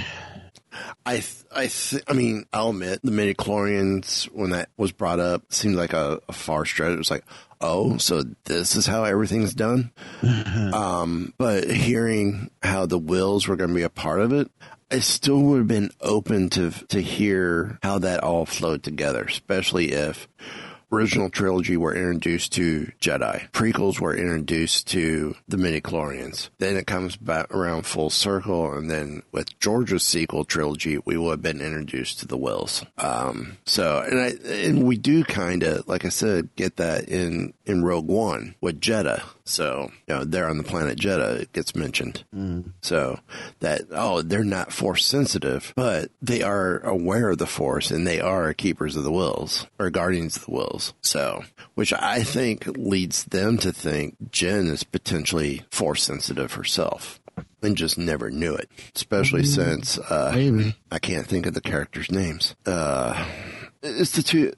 [1.05, 5.51] I th- I th- I mean, I'll admit the midichlorians when that was brought up
[5.51, 6.91] seemed like a, a far stretch.
[6.91, 7.26] It was like,
[7.59, 9.91] oh, so this is how everything's done.
[10.74, 14.51] um, but hearing how the whills were going to be a part of it,
[14.91, 19.91] I still would have been open to to hear how that all flowed together, especially
[19.91, 20.27] if
[20.91, 23.49] original trilogy were introduced to Jedi.
[23.51, 26.49] Prequels were introduced to the midichlorians.
[26.57, 31.31] Then it comes back around full circle, and then with George's sequel trilogy, we would
[31.31, 32.85] have been introduced to the Whills.
[32.97, 37.53] Um, so, and I and we do kind of, like I said, get that in
[37.65, 39.21] in Rogue One with Jedha.
[39.50, 41.41] So, you know, they're on the planet Jedha.
[41.41, 42.24] It gets mentioned.
[42.82, 43.20] So
[43.60, 48.20] that oh, they're not force sensitive, but they are aware of the force and they
[48.22, 50.93] are keepers of the whills or guardians of the whills.
[51.02, 51.43] So,
[51.76, 57.20] which I think leads them to think Jyn is potentially force sensitive herself
[57.62, 58.70] and just never knew it.
[58.95, 60.32] Especially since uh.
[60.91, 62.56] I can't think of the characters' names.
[62.66, 63.26] Uh,
[63.82, 64.53] it's the two,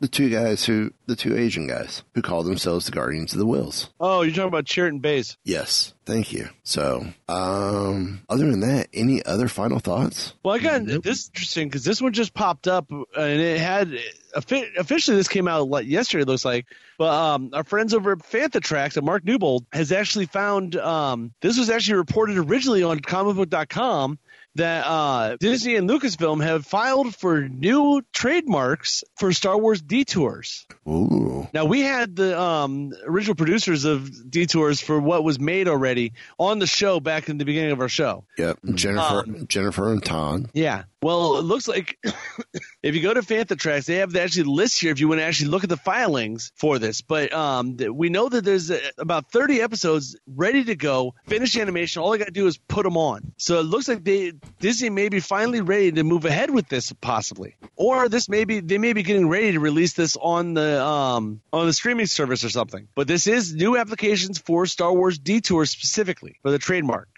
[0.00, 3.46] the two guys who, the two Asian guys who call themselves the Guardians of the
[3.46, 3.88] Whills.
[3.98, 5.36] Oh, you're talking about Chirrut and Baze.
[5.44, 6.48] Yes, thank you.
[6.62, 10.34] So, um, other than that, any other final thoughts?
[10.44, 13.98] Well, again, this is interesting because this one just popped up and it had
[14.36, 16.22] offi- officially this came out like yesterday.
[16.22, 16.66] It looks like,
[16.98, 21.32] but um, our friends over at Fantha Tracks and Mark Newbold has actually found um,
[21.40, 24.18] this was actually reported originally on comicbook.com
[24.56, 30.66] that uh, Disney and Lucasfilm have filed for new trademarks for Star Wars detours.
[30.88, 36.12] Ooh, Now we had the um, original producers of Detours for what was made already
[36.38, 38.24] on the show back in the beginning of our show.
[38.38, 38.58] yep.
[38.74, 40.50] Jennifer, Um, Jennifer and Todd.
[40.52, 40.84] Yeah.
[41.02, 41.98] Well, it looks like
[42.82, 45.24] if you go to Fantha Tracks, they have actually list here if you want to
[45.24, 47.00] actually look at the filings for this.
[47.00, 52.02] But um, we know that there's uh, about 30 episodes ready to go, finish animation.
[52.02, 53.32] All I got to do is put them on.
[53.38, 56.92] So it looks like they Disney may be finally ready to move ahead with this,
[57.00, 60.84] possibly, or this may be they may be getting ready to release this on the
[60.84, 62.88] um on the streaming service or something.
[62.94, 67.08] But this is new applications for Star Wars Detour specifically for the trademark.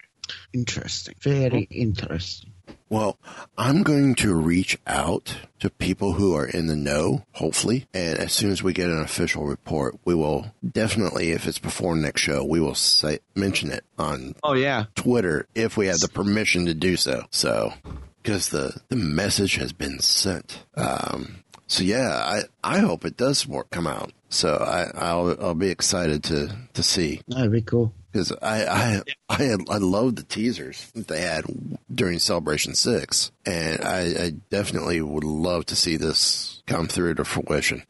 [0.53, 1.15] Interesting.
[1.19, 2.52] Very interesting.
[2.89, 3.17] Well,
[3.57, 7.87] I'm going to reach out to people who are in the know, hopefully.
[7.93, 11.95] And as soon as we get an official report, we will definitely, if it's before
[11.95, 14.85] next show, we will say, mention it on Oh yeah.
[14.95, 17.25] Twitter if we have the permission to do so.
[17.31, 17.73] So,
[18.21, 20.63] because the, the message has been sent.
[20.75, 24.11] Um, so yeah, I, I hope it does more come out.
[24.29, 27.93] So I, I'll, I'll be excited to, to see That'd be cool.
[28.13, 31.45] Because I I I had, I loved the teasers that they had
[31.93, 37.25] during Celebration Six, and I, I definitely would love to see this come through to
[37.25, 37.83] fruition.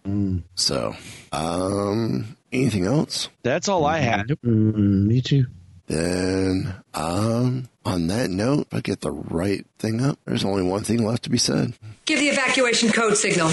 [0.55, 0.95] So,
[1.31, 3.29] um, anything else?
[3.43, 4.27] That's all I had.
[4.27, 5.45] Mm, me too.
[5.87, 10.83] Then, um, on that note, if I get the right thing up, there's only one
[10.83, 11.73] thing left to be said.
[12.05, 13.51] Give the evacuation code signal.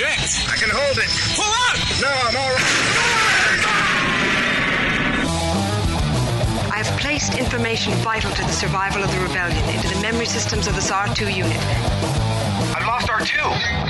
[0.00, 0.32] Jet!
[0.48, 1.10] I can hold it!
[1.36, 1.76] Pull out!
[2.00, 2.64] No, I'm alright!
[6.72, 10.66] I have placed information vital to the survival of the rebellion into the memory systems
[10.68, 11.60] of this R2 unit.
[12.74, 13.80] I've lost R2!